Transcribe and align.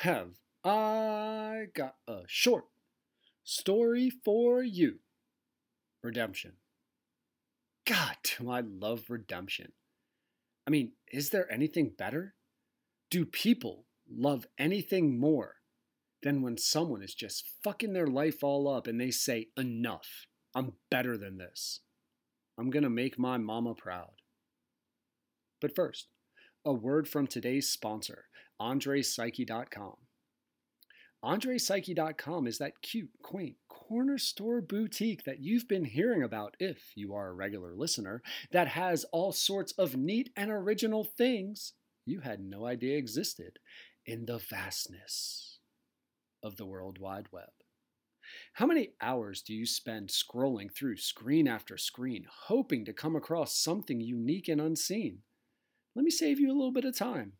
have 0.00 0.30
I 0.64 1.66
got 1.74 1.96
a 2.08 2.20
short 2.26 2.64
story 3.44 4.10
for 4.24 4.62
you. 4.62 5.00
Redemption. 6.02 6.52
God, 7.86 8.16
do 8.38 8.50
I 8.50 8.60
love 8.60 9.04
redemption. 9.10 9.72
I 10.66 10.70
mean, 10.70 10.92
is 11.12 11.30
there 11.30 11.52
anything 11.52 11.92
better? 11.98 12.34
Do 13.10 13.26
people 13.26 13.84
love 14.10 14.46
anything 14.58 15.18
more 15.18 15.56
than 16.22 16.40
when 16.40 16.56
someone 16.56 17.02
is 17.02 17.14
just 17.14 17.44
fucking 17.62 17.92
their 17.92 18.06
life 18.06 18.42
all 18.42 18.68
up 18.68 18.86
and 18.86 18.98
they 18.98 19.10
say, 19.10 19.48
enough, 19.56 20.26
I'm 20.54 20.74
better 20.90 21.18
than 21.18 21.36
this. 21.36 21.80
I'm 22.58 22.70
to 22.84 22.90
make 22.90 23.18
my 23.18 23.36
mama 23.36 23.74
proud. 23.74 24.12
But 25.60 25.74
first, 25.74 26.08
a 26.64 26.72
word 26.72 27.06
from 27.08 27.26
today's 27.26 27.68
sponsor, 27.68 28.26
AndrePsyche.com. 28.60 29.96
AndrePsyche.com 31.24 32.46
is 32.46 32.58
that 32.58 32.80
cute, 32.82 33.10
quaint 33.22 33.56
corner 33.68 34.18
store 34.18 34.60
boutique 34.60 35.24
that 35.24 35.40
you've 35.40 35.68
been 35.68 35.84
hearing 35.84 36.22
about 36.22 36.56
if 36.58 36.92
you 36.94 37.12
are 37.14 37.28
a 37.28 37.34
regular 37.34 37.74
listener 37.74 38.22
that 38.52 38.68
has 38.68 39.04
all 39.12 39.32
sorts 39.32 39.72
of 39.72 39.96
neat 39.96 40.30
and 40.36 40.50
original 40.50 41.04
things 41.04 41.74
you 42.06 42.20
had 42.20 42.40
no 42.40 42.66
idea 42.66 42.96
existed 42.96 43.58
in 44.06 44.26
the 44.26 44.38
vastness 44.38 45.58
of 46.42 46.56
the 46.56 46.66
World 46.66 46.98
Wide 46.98 47.26
Web. 47.30 47.50
How 48.54 48.66
many 48.66 48.90
hours 49.00 49.42
do 49.42 49.52
you 49.52 49.66
spend 49.66 50.08
scrolling 50.08 50.74
through 50.74 50.96
screen 50.96 51.48
after 51.48 51.76
screen, 51.76 52.26
hoping 52.46 52.84
to 52.84 52.92
come 52.92 53.16
across 53.16 53.56
something 53.56 54.00
unique 54.00 54.48
and 54.48 54.60
unseen? 54.60 55.18
Let 55.94 56.04
me 56.04 56.10
save 56.10 56.38
you 56.38 56.48
a 56.48 56.54
little 56.54 56.72
bit 56.72 56.84
of 56.84 56.96
time. 56.96 57.32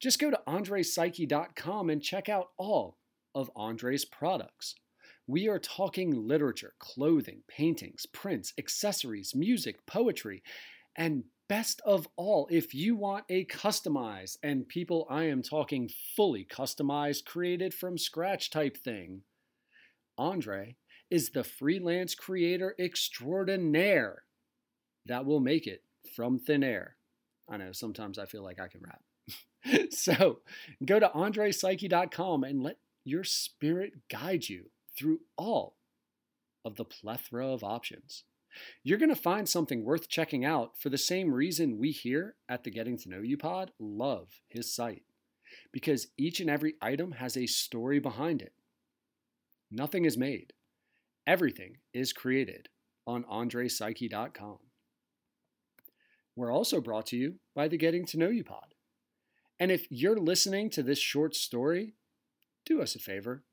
Just 0.00 0.18
go 0.18 0.30
to 0.30 0.40
AndrePsyche.com 0.48 1.90
and 1.90 2.02
check 2.02 2.28
out 2.28 2.48
all 2.56 2.96
of 3.34 3.50
Andre's 3.54 4.04
products. 4.04 4.74
We 5.26 5.46
are 5.48 5.58
talking 5.58 6.26
literature, 6.26 6.72
clothing, 6.78 7.42
paintings, 7.46 8.06
prints, 8.06 8.52
accessories, 8.58 9.34
music, 9.34 9.86
poetry, 9.86 10.42
and 10.96 11.24
best 11.48 11.80
of 11.84 12.08
all, 12.16 12.48
if 12.50 12.72
you 12.74 12.96
want 12.96 13.24
a 13.28 13.44
customized, 13.44 14.38
and 14.42 14.68
people, 14.68 15.06
I 15.10 15.24
am 15.24 15.42
talking 15.42 15.90
fully 16.16 16.46
customized, 16.50 17.24
created 17.24 17.74
from 17.74 17.98
scratch 17.98 18.50
type 18.50 18.76
thing, 18.76 19.22
Andre 20.16 20.76
is 21.10 21.30
the 21.30 21.44
freelance 21.44 22.14
creator 22.14 22.74
extraordinaire 22.78 24.22
that 25.06 25.24
will 25.24 25.40
make 25.40 25.66
it 25.66 25.82
from 26.14 26.38
thin 26.38 26.62
air. 26.62 26.96
I 27.48 27.56
know 27.56 27.72
sometimes 27.72 28.18
I 28.18 28.26
feel 28.26 28.44
like 28.44 28.60
I 28.60 28.68
can 28.68 28.82
rap. 28.82 29.02
so 29.90 30.40
go 30.84 30.98
to 30.98 31.08
andrepsyche.com 31.08 32.44
and 32.44 32.62
let 32.62 32.78
your 33.04 33.24
spirit 33.24 33.92
guide 34.08 34.48
you 34.48 34.70
through 34.96 35.20
all 35.36 35.76
of 36.64 36.76
the 36.76 36.84
plethora 36.84 37.48
of 37.48 37.64
options. 37.64 38.24
You're 38.82 38.98
going 38.98 39.14
to 39.14 39.16
find 39.16 39.48
something 39.48 39.84
worth 39.84 40.08
checking 40.08 40.44
out 40.44 40.72
for 40.78 40.88
the 40.88 40.98
same 40.98 41.32
reason 41.32 41.78
we 41.78 41.92
here 41.92 42.34
at 42.48 42.64
the 42.64 42.70
Getting 42.70 42.98
to 42.98 43.08
Know 43.08 43.20
You 43.20 43.36
pod 43.36 43.70
love 43.78 44.40
his 44.48 44.74
site. 44.74 45.04
Because 45.72 46.08
each 46.16 46.40
and 46.40 46.50
every 46.50 46.74
item 46.80 47.12
has 47.12 47.36
a 47.36 47.46
story 47.46 47.98
behind 47.98 48.42
it. 48.42 48.52
Nothing 49.70 50.04
is 50.04 50.18
made, 50.18 50.52
everything 51.26 51.78
is 51.94 52.12
created 52.12 52.68
on 53.06 53.24
AndrePsyche.com. 53.24 54.58
We're 56.36 56.52
also 56.52 56.80
brought 56.80 57.06
to 57.06 57.16
you 57.16 57.34
by 57.54 57.68
the 57.68 57.76
Getting 57.76 58.06
to 58.06 58.18
Know 58.18 58.28
You 58.28 58.44
pod. 58.44 58.69
And 59.60 59.70
if 59.70 59.86
you're 59.90 60.18
listening 60.18 60.70
to 60.70 60.82
this 60.82 60.98
short 60.98 61.36
story, 61.36 61.92
do 62.64 62.80
us 62.80 62.96
a 62.96 62.98
favor. 62.98 63.44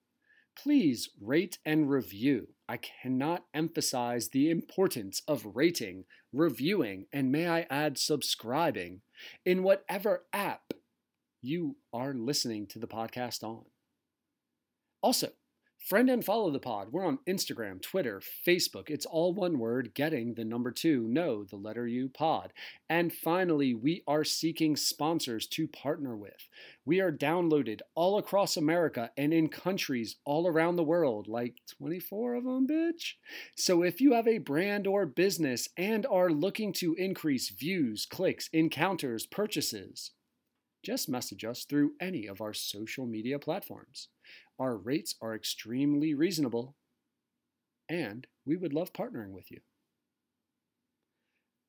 Please 0.57 1.09
rate 1.21 1.59
and 1.65 1.89
review. 1.89 2.47
I 2.69 2.77
cannot 2.77 3.43
emphasize 3.53 4.29
the 4.29 4.49
importance 4.49 5.21
of 5.27 5.45
rating, 5.53 6.05
reviewing, 6.31 7.05
and 7.11 7.31
may 7.31 7.47
I 7.47 7.67
add, 7.69 7.97
subscribing 7.97 9.01
in 9.45 9.63
whatever 9.63 10.23
app 10.31 10.73
you 11.41 11.75
are 11.93 12.13
listening 12.13 12.67
to 12.67 12.79
the 12.79 12.87
podcast 12.87 13.43
on. 13.43 13.65
Also, 15.01 15.29
Friend 15.87 16.09
and 16.09 16.25
follow 16.25 16.51
the 16.51 16.59
pod. 16.59 16.89
We're 16.91 17.05
on 17.05 17.19
Instagram, 17.25 17.81
Twitter, 17.81 18.21
Facebook. 18.45 18.89
It's 18.89 19.05
all 19.05 19.33
one 19.33 19.57
word, 19.57 19.93
getting 19.93 20.33
the 20.33 20.43
number 20.43 20.69
two, 20.69 21.07
no, 21.07 21.45
the 21.45 21.55
letter 21.55 21.87
U 21.87 22.09
pod. 22.09 22.51
And 22.89 23.13
finally, 23.13 23.73
we 23.73 24.03
are 24.05 24.25
seeking 24.25 24.75
sponsors 24.75 25.47
to 25.47 25.65
partner 25.65 26.17
with. 26.17 26.49
We 26.83 26.99
are 26.99 27.09
downloaded 27.09 27.79
all 27.95 28.17
across 28.17 28.57
America 28.57 29.11
and 29.15 29.33
in 29.33 29.47
countries 29.47 30.17
all 30.25 30.45
around 30.45 30.75
the 30.75 30.83
world, 30.83 31.29
like 31.29 31.55
24 31.77 32.35
of 32.35 32.43
them, 32.43 32.67
bitch. 32.67 33.13
So 33.55 33.81
if 33.81 34.01
you 34.01 34.11
have 34.11 34.27
a 34.27 34.39
brand 34.39 34.87
or 34.87 35.05
business 35.05 35.69
and 35.77 36.05
are 36.07 36.29
looking 36.29 36.73
to 36.73 36.95
increase 36.95 37.49
views, 37.49 38.05
clicks, 38.05 38.49
encounters, 38.51 39.25
purchases, 39.25 40.11
just 40.83 41.09
message 41.09 41.43
us 41.43 41.65
through 41.65 41.91
any 41.99 42.27
of 42.27 42.41
our 42.41 42.53
social 42.53 43.05
media 43.05 43.39
platforms. 43.39 44.09
Our 44.59 44.77
rates 44.77 45.15
are 45.21 45.35
extremely 45.35 46.13
reasonable, 46.13 46.75
and 47.89 48.27
we 48.45 48.55
would 48.57 48.73
love 48.73 48.93
partnering 48.93 49.31
with 49.31 49.51
you. 49.51 49.59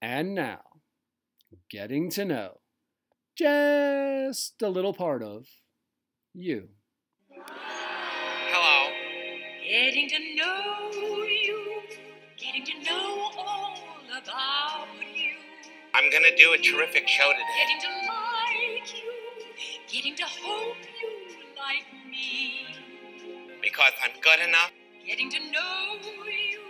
And 0.01 0.35
now, 0.35 0.61
getting 1.71 2.11
to 2.11 2.25
know 2.25 2.61
just 3.37 4.63
a 4.63 4.69
little 4.69 4.95
part 4.95 5.23
of 5.23 5.47
you. 6.35 6.69
Hello. 7.31 8.93
Getting 9.65 10.09
to 10.09 10.19
know 10.37 10.91
you, 11.25 11.83
getting 12.37 12.65
to 12.65 12.91
know 12.91 13.31
all 13.37 13.75
about 14.11 14.87
you. 15.15 15.35
I'm 15.95 16.11
going 16.11 16.23
to 16.23 16.37
do 16.37 16.53
a 16.53 16.59
terrific 16.59 17.07
show 17.09 17.33
today. 17.33 18.18
Getting 19.91 20.17
to 20.17 20.25
hope 20.25 20.77
you 21.01 21.11
like 21.57 21.87
me. 22.11 22.67
Because 23.63 23.93
I'm 24.03 24.13
good 24.21 24.41
enough. 24.47 24.71
Getting 25.07 25.31
to 25.31 25.39
know 25.51 25.97
you, 26.27 26.61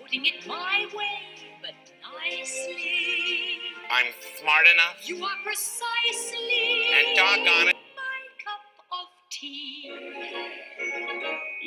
putting 0.00 0.24
it 0.26 0.46
my 0.46 0.86
way, 0.96 1.20
but 1.62 1.74
nicely. 2.02 3.58
I'm 3.90 4.06
smart 4.40 4.66
enough. 4.72 5.08
You 5.08 5.22
are 5.24 5.30
precisely 5.44 6.84
And 6.94 7.16
doggone 7.16 7.68
it. 7.68 7.76
my 7.76 8.20
cup 8.44 8.60
of 8.92 9.06
tea. 9.30 9.92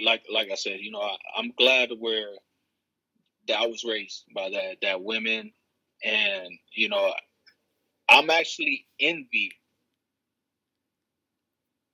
like 0.03 0.23
like 0.31 0.49
I 0.51 0.55
said, 0.55 0.79
you 0.79 0.91
know, 0.91 1.01
I, 1.01 1.15
I'm 1.37 1.51
glad 1.57 1.89
where 1.99 2.29
that 3.47 3.59
I 3.59 3.67
was 3.67 3.83
raised 3.83 4.23
by 4.35 4.49
that 4.49 4.77
that 4.81 5.03
women, 5.03 5.51
and 6.03 6.47
you 6.75 6.89
know, 6.89 7.13
I'm 8.09 8.29
actually 8.29 8.85
envy, 8.99 9.51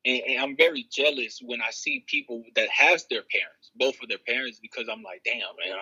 and, 0.05 0.21
and 0.27 0.39
I'm 0.41 0.55
very 0.57 0.87
jealous 0.91 1.39
when 1.43 1.61
I 1.61 1.71
see 1.71 2.03
people 2.07 2.43
that 2.55 2.69
has 2.69 3.05
their 3.09 3.23
parents, 3.23 3.71
both 3.75 4.01
of 4.01 4.09
their 4.09 4.17
parents, 4.17 4.59
because 4.61 4.87
I'm 4.91 5.03
like, 5.03 5.21
damn, 5.25 5.39
man, 5.39 5.77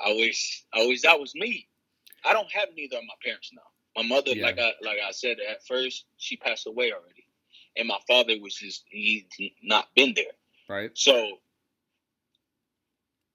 I, 0.00 0.10
I 0.10 0.14
wish 0.14 0.64
I 0.74 0.86
wish 0.86 1.02
that 1.02 1.18
was 1.20 1.34
me. 1.34 1.68
I 2.24 2.32
don't 2.32 2.50
have 2.52 2.68
neither 2.76 2.96
of 2.96 3.04
my 3.04 3.14
parents 3.24 3.50
now. 3.54 3.62
My 4.02 4.06
mother, 4.08 4.32
Yeah. 4.34 4.44
like 4.46 4.58
I 4.58 4.72
like 4.82 4.98
I 5.06 5.12
said 5.12 5.38
at 5.40 5.64
first, 5.66 6.04
she 6.16 6.36
passed 6.36 6.66
away 6.66 6.92
already, 6.92 7.26
and 7.76 7.88
my 7.88 7.98
father 8.08 8.34
was 8.40 8.54
just 8.54 8.84
he 8.88 9.26
he 9.36 9.54
not 9.62 9.88
been 9.94 10.14
there. 10.14 10.24
Right? 10.68 10.90
So 10.94 11.38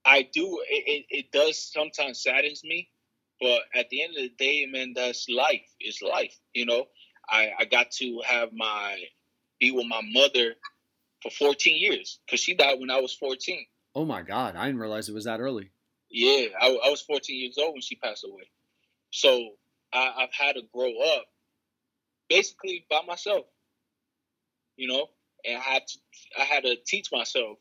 I 0.05 0.23
do 0.23 0.63
it, 0.69 0.83
it, 0.87 1.05
it 1.09 1.31
does 1.31 1.57
sometimes 1.71 2.21
saddens 2.23 2.63
me, 2.63 2.89
but 3.41 3.61
at 3.75 3.89
the 3.89 4.03
end 4.03 4.15
of 4.15 4.23
the 4.23 4.33
day, 4.37 4.65
man, 4.65 4.93
that's 4.95 5.27
life. 5.29 5.67
It's 5.79 6.01
life. 6.01 6.35
You 6.53 6.65
know, 6.65 6.87
I, 7.29 7.51
I 7.59 7.65
got 7.65 7.91
to 7.91 8.21
have 8.25 8.49
my 8.53 8.97
be 9.59 9.71
with 9.71 9.87
my 9.87 10.01
mother 10.13 10.55
for 11.21 11.31
14 11.31 11.75
years 11.77 12.19
because 12.25 12.39
she 12.39 12.55
died 12.55 12.79
when 12.79 12.91
I 12.91 12.99
was 12.99 13.13
14. 13.13 13.65
Oh 13.95 14.05
my 14.05 14.21
God, 14.21 14.55
I 14.55 14.65
didn't 14.67 14.79
realize 14.81 15.09
it 15.09 15.13
was 15.15 15.25
that 15.25 15.39
early. 15.39 15.71
Yeah, 16.09 16.47
I, 16.59 16.67
I 16.67 16.89
was 16.89 17.01
14 17.01 17.39
years 17.39 17.57
old 17.57 17.73
when 17.73 17.81
she 17.81 17.95
passed 17.95 18.25
away. 18.25 18.49
So 19.11 19.51
I, 19.93 20.13
I've 20.19 20.33
had 20.33 20.53
to 20.55 20.61
grow 20.73 20.91
up 21.17 21.25
basically 22.29 22.85
by 22.89 23.01
myself, 23.07 23.45
you 24.77 24.87
know, 24.87 25.07
and 25.45 25.57
I 25.57 25.61
had 25.61 25.87
to 25.87 25.99
I 26.39 26.43
had 26.43 26.63
to 26.63 26.75
teach 26.85 27.09
myself 27.11 27.57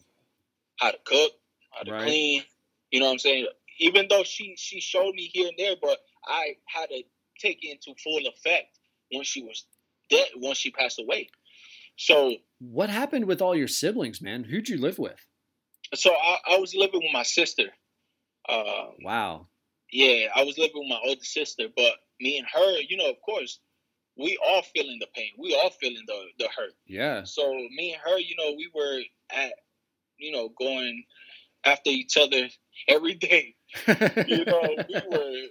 how 0.78 0.90
to 0.90 0.98
cook, 1.04 1.32
how 1.70 1.84
to 1.84 1.90
Right. 1.92 2.04
clean. 2.04 2.42
You 2.90 3.00
know 3.00 3.06
what 3.06 3.12
I'm 3.12 3.18
saying? 3.18 3.46
Even 3.80 4.06
though 4.08 4.24
she 4.24 4.54
she 4.56 4.80
showed 4.80 5.14
me 5.14 5.30
here 5.32 5.48
and 5.48 5.56
there, 5.58 5.76
but 5.80 5.98
I 6.26 6.56
had 6.66 6.88
to 6.90 7.02
take 7.40 7.64
it 7.64 7.70
into 7.72 7.98
full 8.02 8.26
effect 8.26 8.78
when 9.12 9.24
she 9.24 9.42
was 9.42 9.64
dead, 10.10 10.28
once 10.36 10.58
she 10.58 10.70
passed 10.70 10.98
away. 11.00 11.28
So 11.98 12.36
What 12.60 12.88
happened 12.90 13.26
with 13.26 13.42
all 13.42 13.54
your 13.56 13.68
siblings, 13.68 14.22
man? 14.22 14.44
Who'd 14.44 14.68
you 14.68 14.78
live 14.78 14.98
with? 14.98 15.20
so 15.94 16.10
I, 16.12 16.54
I 16.54 16.58
was 16.58 16.74
living 16.74 17.00
with 17.02 17.12
my 17.12 17.22
sister. 17.22 17.64
Uh, 18.48 18.86
Wow. 19.02 19.48
Yeah, 19.90 20.28
I 20.34 20.44
was 20.44 20.58
living 20.58 20.76
with 20.76 20.88
my 20.88 21.00
older 21.06 21.24
sister, 21.24 21.64
but 21.74 21.92
me 22.20 22.38
and 22.38 22.46
her, 22.52 22.78
you 22.88 22.96
know, 22.98 23.08
of 23.10 23.16
course, 23.24 23.58
we 24.18 24.38
all 24.46 24.60
feeling 24.74 24.98
the 25.00 25.06
pain. 25.14 25.30
We 25.38 25.54
all 25.54 25.70
feeling 25.70 26.02
the 26.06 26.20
the 26.38 26.48
hurt. 26.54 26.72
Yeah. 26.86 27.22
So 27.24 27.52
me 27.76 27.92
and 27.94 28.00
her, 28.04 28.18
you 28.18 28.36
know, 28.36 28.54
we 28.56 28.70
were 28.74 29.00
at, 29.34 29.52
you 30.18 30.30
know, 30.32 30.50
going 30.58 31.04
after 31.64 31.88
each 31.90 32.16
other 32.18 32.48
every 32.88 33.14
day. 33.14 33.54
You 34.26 34.44
know, 34.44 34.76
we 34.88 35.00
were 35.10 35.42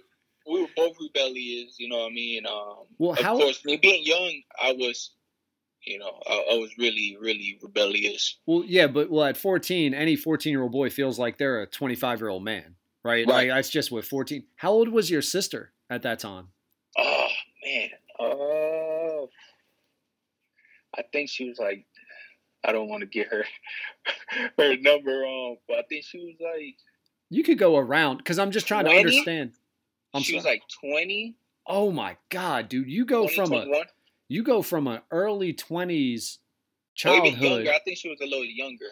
we 0.46 0.62
were 0.62 0.68
both 0.76 0.96
rebellious. 1.00 1.76
You 1.80 1.88
know 1.88 1.98
what 1.98 2.12
I 2.12 2.14
mean? 2.14 2.46
Um, 2.46 2.84
Well, 2.98 3.12
of 3.12 3.18
how- 3.18 3.36
course, 3.38 3.64
me 3.64 3.76
being 3.76 4.04
young, 4.04 4.42
I 4.62 4.72
was, 4.72 5.10
you 5.84 5.98
know, 5.98 6.20
I, 6.26 6.32
I 6.52 6.58
was 6.58 6.70
really, 6.78 7.16
really 7.20 7.58
rebellious. 7.62 8.38
Well, 8.46 8.62
yeah, 8.66 8.86
but 8.86 9.10
well, 9.10 9.24
at 9.24 9.36
14, 9.36 9.94
any 9.94 10.16
14 10.16 10.50
year 10.50 10.62
old 10.62 10.72
boy 10.72 10.90
feels 10.90 11.18
like 11.18 11.38
they're 11.38 11.62
a 11.62 11.66
25 11.66 12.20
year 12.20 12.28
old 12.28 12.44
man, 12.44 12.74
right? 13.04 13.26
Right. 13.26 13.28
Like 13.28 13.48
that's 13.48 13.70
just 13.70 13.90
with 13.90 14.06
14. 14.06 14.44
How 14.56 14.70
old 14.70 14.88
was 14.88 15.10
your 15.10 15.22
sister 15.22 15.72
at 15.88 16.02
that 16.02 16.18
time? 16.18 16.48
Oh 16.96 17.28
man, 17.64 17.88
uh, 18.18 19.26
I 20.98 21.02
think 21.12 21.30
she 21.30 21.48
was 21.48 21.58
like, 21.58 21.86
I 22.64 22.72
don't 22.72 22.88
want 22.88 23.02
to 23.02 23.06
get 23.06 23.28
her 23.28 23.44
her 24.58 24.76
number 24.76 25.24
on, 25.24 25.58
but 25.68 25.78
I 25.78 25.82
think 25.88 26.04
she 26.04 26.18
was 26.18 26.34
like, 26.40 26.76
You 27.30 27.44
could 27.44 27.58
go 27.58 27.76
around 27.76 28.18
because 28.18 28.38
I'm 28.38 28.50
just 28.50 28.66
trying 28.66 28.86
to 28.86 28.90
understand. 28.90 29.52
I'm 30.14 30.22
she 30.22 30.34
was 30.34 30.44
like 30.44 30.62
20, 30.82 31.36
oh 31.66 31.92
my 31.92 32.16
god, 32.30 32.68
dude, 32.68 32.88
you 32.88 33.04
go 33.04 33.28
20, 33.28 33.34
from 33.34 33.52
a 33.52 33.64
21. 33.64 33.84
You 34.28 34.42
go 34.42 34.62
from 34.62 34.86
an 34.86 35.00
early 35.10 35.52
20s 35.54 36.38
Or 37.04 37.14
even 37.14 37.34
childhood. 37.34 37.40
younger. 37.40 37.70
I 37.72 37.78
think 37.84 37.98
she 37.98 38.08
was 38.08 38.20
a 38.20 38.24
little 38.26 38.44
younger. 38.44 38.86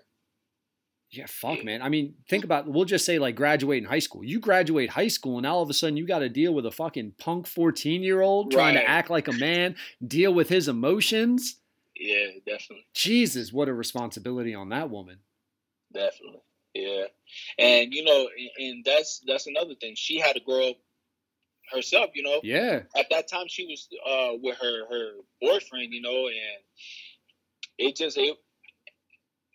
Yeah, 1.11 1.27
fuck, 1.29 1.59
Yeah. 1.59 1.65
man. 1.65 1.83
I 1.83 1.89
mean, 1.89 2.15
think 2.29 2.43
mm. 2.43 2.47
about. 2.47 2.67
We'll 2.67 2.85
just 2.85 3.05
say 3.05 3.19
like 3.19 3.37
graduating 3.37 3.89
high 3.89 4.01
school. 4.01 4.25
You 4.25 4.41
graduate 4.41 4.91
high 4.91 5.09
school, 5.09 5.37
and 5.39 5.47
all 5.47 5.63
of 5.63 5.71
a 5.71 5.75
sudden 5.75 5.97
you 5.97 6.07
got 6.07 6.19
to 6.19 6.29
deal 6.29 6.53
with 6.53 6.67
a 6.67 6.71
fucking 6.73 7.13
punk 7.19 7.47
fourteen 7.47 8.03
year 8.03 8.21
old 8.23 8.51
trying 8.51 8.75
to 8.75 8.87
act 8.89 9.09
like 9.09 9.29
a 9.29 9.33
man, 9.33 9.77
deal 10.07 10.35
with 10.35 10.49
his 10.49 10.67
emotions. 10.69 11.57
Yeah, 11.99 12.27
definitely, 12.45 12.87
Jesus, 12.93 13.53
what 13.53 13.69
a 13.69 13.73
responsibility 13.75 14.55
on 14.55 14.69
that 14.71 14.91
woman. 14.91 15.19
definitely. 15.93 16.41
Yeah, 16.75 17.05
and 17.59 17.95
you 17.95 18.05
know, 18.05 18.29
and, 18.37 18.67
and 18.67 18.85
that's 18.85 19.21
that's 19.27 19.47
another 19.47 19.75
thing. 19.77 19.95
She 19.97 20.19
had 20.19 20.35
to 20.35 20.41
grow 20.41 20.71
up 20.71 20.77
herself. 21.73 22.11
You 22.15 22.23
know, 22.23 22.41
Yeah, 22.43 22.83
at 22.97 23.07
that 23.11 23.29
time 23.29 23.47
she 23.49 23.67
was 23.67 23.89
uh 24.07 24.37
with 24.43 24.57
her 24.59 24.89
her 24.89 25.11
boyfriend. 25.41 25.93
You 25.93 26.03
know, 26.03 26.29
and 26.29 26.63
it 27.79 27.97
just 27.97 28.17
it 28.19 28.37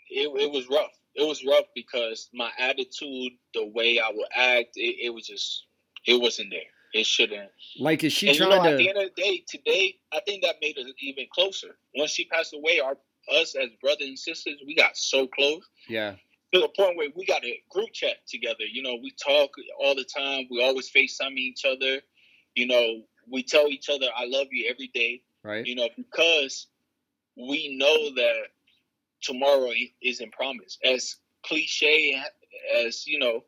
it, 0.10 0.28
it 0.28 0.52
was 0.52 0.68
rough. 0.70 0.92
It 1.16 1.28
was 1.28 1.44
rough 1.46 1.66
because 1.76 2.30
my 2.34 2.52
attitude, 2.58 3.34
the 3.54 3.66
way 3.68 4.00
I 4.00 4.12
would 4.14 4.28
act, 4.36 4.72
it, 4.76 5.06
it 5.06 5.14
was 5.14 5.28
just 5.28 5.66
it 6.06 6.20
wasn't 6.20 6.52
there. 6.52 6.62
It 6.94 7.06
shouldn't. 7.06 7.50
like 7.80 8.04
is 8.04 8.12
she 8.12 8.28
and 8.28 8.38
you 8.38 8.46
trying 8.46 8.64
know, 8.64 8.70
at 8.70 8.78
the 8.78 8.90
end 8.90 8.98
of 8.98 9.10
the 9.16 9.22
day, 9.22 9.44
today, 9.48 9.96
I 10.14 10.20
think 10.26 10.44
that 10.44 10.56
made 10.62 10.78
us 10.78 10.88
even 11.00 11.26
closer. 11.34 11.78
Once 11.96 12.12
she 12.12 12.26
passed 12.26 12.54
away, 12.54 12.80
our 12.80 12.98
us 13.40 13.56
as 13.56 13.70
brothers 13.82 14.08
and 14.08 14.20
sisters, 14.20 14.56
we 14.66 14.76
got 14.76 14.98
so 14.98 15.28
close 15.28 15.62
Yeah, 15.88 16.16
to 16.54 16.60
the 16.60 16.70
point 16.70 16.98
where 16.98 17.10
we 17.16 17.26
got 17.26 17.44
a 17.46 17.62
group 17.70 17.92
chat 17.94 18.28
together. 18.28 18.64
You 18.72 18.84
know, 18.84 18.98
we 19.02 19.12
talk 19.12 19.52
all 19.80 19.96
the 19.96 20.04
time. 20.04 20.48
We 20.50 20.64
always 20.64 20.92
FaceTime 20.92 21.38
each 21.38 21.64
other. 21.66 22.02
You 22.56 22.68
know, 22.68 23.04
we 23.30 23.44
tell 23.44 23.68
each 23.68 23.90
other, 23.90 24.08
"I 24.16 24.26
love 24.26 24.48
you" 24.52 24.70
every 24.70 24.88
day. 24.88 25.22
right. 25.44 25.66
You 25.66 25.76
know, 25.76 25.90
because 25.98 26.68
we 27.36 27.76
know 27.78 28.14
that 28.14 28.48
tomorrow 29.22 29.72
isn't 30.02 30.32
promised. 30.32 30.80
As 30.84 31.16
cliche 31.44 32.22
as 32.86 33.08
you 33.08 33.20
know 33.20 33.44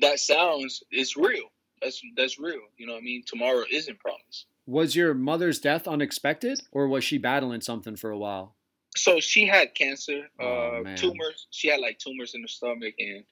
that 0.00 0.18
sounds, 0.18 0.82
it's 0.90 1.16
real. 1.16 1.50
That's 1.80 2.00
that's 2.16 2.38
real. 2.38 2.60
You 2.76 2.86
know 2.86 2.94
what 2.94 3.00
I 3.00 3.04
mean? 3.04 3.22
Tomorrow 3.26 3.64
isn't 3.70 3.98
promised. 4.00 4.46
Was 4.66 4.96
your 4.96 5.14
mother's 5.14 5.58
death 5.58 5.86
unexpected, 5.86 6.60
or 6.72 6.88
was 6.88 7.04
she 7.04 7.18
battling 7.18 7.60
something 7.60 7.96
for 7.96 8.10
a 8.10 8.18
while? 8.18 8.56
So 8.96 9.18
she 9.20 9.46
had 9.46 9.74
cancer, 9.74 10.28
Oh, 10.38 10.78
uh, 10.78 10.82
man. 10.82 10.96
tumors. 10.96 11.46
She 11.50 11.68
had 11.68 11.80
like 11.80 11.98
tumors 11.98 12.34
in 12.34 12.42
her 12.42 12.48
stomach, 12.48 12.94
and 12.98 13.24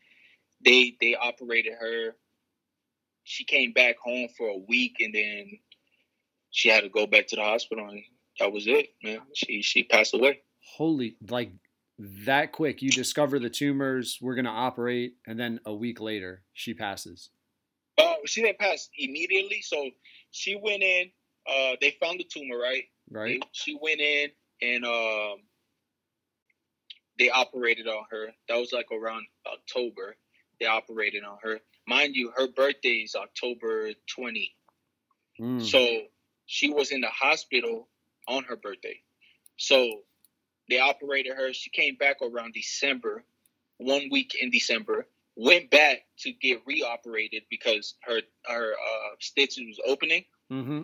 they 0.64 0.97
they 1.00 1.14
operated 1.14 1.75
her. 1.81 2.17
She 3.25 3.44
came 3.44 3.73
back 3.73 3.97
home 3.99 4.29
for 4.37 4.49
a 4.49 4.56
week, 4.59 4.97
and 5.00 5.14
then 5.14 5.59
she 6.50 6.69
had 6.69 6.82
to 6.82 6.88
go 6.88 7.06
back 7.06 7.29
to 7.29 7.37
the 7.37 7.43
hospital, 7.43 7.88
and 7.88 8.03
that 8.41 8.53
was 8.53 8.67
it, 8.67 8.88
man. 9.03 9.20
She 9.35 9.62
she 9.62 9.85
passed 9.85 10.14
away. 10.14 10.41
Holy, 10.76 11.17
like 11.29 11.53
that 12.26 12.50
quick. 12.53 12.82
You 12.82 12.91
discover 12.91 13.38
the 13.38 13.50
tumors. 13.50 14.19
We're 14.20 14.35
gonna 14.35 14.50
operate, 14.50 15.14
and 15.26 15.38
then 15.38 15.61
a 15.64 15.75
week 15.75 16.00
later, 16.00 16.43
she 16.53 16.75
passes. 16.75 17.31
Oh, 17.99 18.17
she 18.26 18.43
didn't 18.43 18.59
pass 18.59 18.88
immediately, 18.99 19.61
so 19.62 19.91
she 20.32 20.56
went 20.56 20.82
in. 20.82 21.11
Uh, 21.47 21.76
they 21.81 21.97
found 22.00 22.19
the 22.19 22.25
tumor, 22.25 22.59
right? 22.59 22.85
Right. 23.11 23.41
They- 23.41 23.49
she 23.53 23.79
went 23.81 24.00
in 24.00 24.31
and 24.62 24.85
um, 24.85 25.38
they 27.19 27.31
operated 27.31 27.87
on 27.87 28.05
her. 28.11 28.29
That 28.49 28.56
was 28.56 28.73
like 28.73 28.88
around 28.93 29.26
October. 29.47 30.17
They 30.61 30.67
operated 30.67 31.25
on 31.25 31.38
her. 31.43 31.61
Mind 31.87 32.14
you, 32.14 32.32
her 32.37 32.49
birthday 32.49 33.03
is 33.05 33.14
October 33.14 33.91
20. 34.14 34.55
Mm. 35.41 35.62
So 35.62 36.03
she 36.47 36.70
was 36.70 36.93
in 36.93 37.00
the 37.00 37.09
hospital 37.09 37.88
on 38.29 38.44
her 38.44 38.56
birthday. 38.56 39.00
So 39.56 40.00
they 40.69 40.79
operated 40.79 41.37
her. 41.37 41.53
She 41.53 41.70
came 41.70 41.97
back 41.97 42.17
around 42.23 42.55
December, 42.55 43.25
one 43.79 44.09
week 44.11 44.37
in 44.41 44.50
December. 44.50 45.06
Went 45.35 45.70
back 45.70 46.03
to 46.20 46.32
get 46.32 46.61
reoperated 46.67 47.44
because 47.49 47.94
her 48.03 48.20
her 48.44 48.73
uh, 48.73 49.14
stitches 49.19 49.64
was 49.67 49.81
opening. 49.87 50.25
hmm 50.50 50.82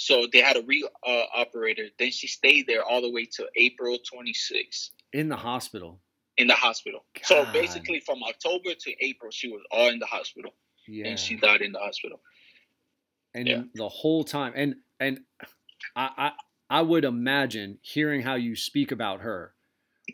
So 0.00 0.26
they 0.32 0.40
had 0.40 0.56
a 0.56 0.62
re-operator. 0.62 1.82
her. 1.84 1.88
Then 1.98 2.10
she 2.10 2.26
stayed 2.26 2.66
there 2.66 2.82
all 2.82 3.02
the 3.02 3.10
way 3.10 3.26
to 3.36 3.46
April 3.56 3.98
26th 3.98 4.92
In 5.12 5.28
the 5.28 5.36
hospital. 5.36 6.00
in 6.38 6.46
the 6.46 6.54
hospital. 6.54 7.04
So 7.22 7.44
basically, 7.52 8.00
from 8.00 8.22
October 8.22 8.72
to 8.74 9.04
April, 9.04 9.30
she 9.30 9.48
was 9.48 9.60
all 9.70 9.90
in 9.90 9.98
the 9.98 10.06
hospital, 10.06 10.54
Yeah. 10.88 11.08
and 11.08 11.18
she 11.18 11.36
died 11.36 11.60
in 11.60 11.72
the 11.72 11.78
hospital. 11.80 12.20
and 13.34 13.46
Yeah. 13.46 13.62
the 13.74 13.88
whole 13.88 14.24
time 14.24 14.52
and 14.56 14.74
and 14.98 15.20
I, 15.94 16.10
I 16.18 16.78
I 16.78 16.82
would 16.82 17.04
imagine 17.04 17.78
hearing 17.82 18.22
how 18.22 18.34
you 18.34 18.56
speak 18.56 18.90
about 18.90 19.20
her 19.20 19.54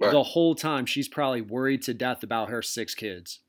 Right. 0.00 0.10
the 0.10 0.22
whole 0.22 0.54
time 0.54 0.84
she's 0.84 1.08
probably 1.08 1.40
worried 1.40 1.80
to 1.82 1.94
death 1.94 2.22
about 2.22 2.50
her 2.50 2.60
six 2.60 2.94
kids. 2.94 3.40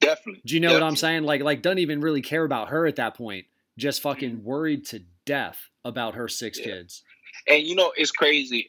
Definitely. 0.00 0.42
Do 0.44 0.54
you 0.54 0.60
know 0.60 0.72
what 0.72 0.82
I'm 0.82 0.96
saying? 0.96 1.22
Like 1.24 1.42
like 1.42 1.60
doesn't 1.62 1.78
even 1.78 2.00
really 2.00 2.22
care 2.22 2.42
about 2.44 2.70
her 2.70 2.86
at 2.88 2.96
that 2.96 3.14
point. 3.16 3.46
Just 3.78 4.02
fucking 4.02 4.36
Mm-hmm. 4.38 4.44
worried 4.44 4.86
to 4.86 5.00
death 5.26 5.58
about 5.84 6.14
her 6.14 6.28
six 6.28 6.58
Yeah. 6.58 6.66
kids. 6.66 7.02
And 7.48 7.62
you 7.66 7.74
know, 7.74 7.92
it's 7.96 8.12
crazy 8.12 8.66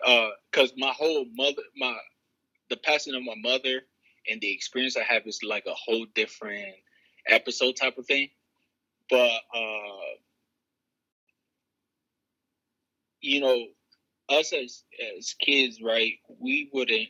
because 0.51 0.73
my 0.77 0.89
whole 0.91 1.25
mother, 1.35 1.61
my 1.77 1.97
the 2.69 2.77
passing 2.77 3.13
of 3.15 3.23
my 3.23 3.35
mother, 3.37 3.81
and 4.29 4.41
the 4.41 4.51
experience 4.51 4.97
I 4.97 5.03
have 5.03 5.27
is 5.27 5.39
like 5.43 5.65
a 5.67 5.73
whole 5.75 6.05
different 6.15 6.73
episode 7.27 7.75
type 7.75 7.97
of 7.97 8.05
thing. 8.07 8.29
But 9.09 9.31
uh, 9.53 10.15
you 13.21 13.39
know, 13.41 13.65
us 14.29 14.51
as 14.53 14.83
as 15.17 15.35
kids, 15.39 15.79
right? 15.81 16.13
We 16.39 16.69
wouldn't, 16.73 17.09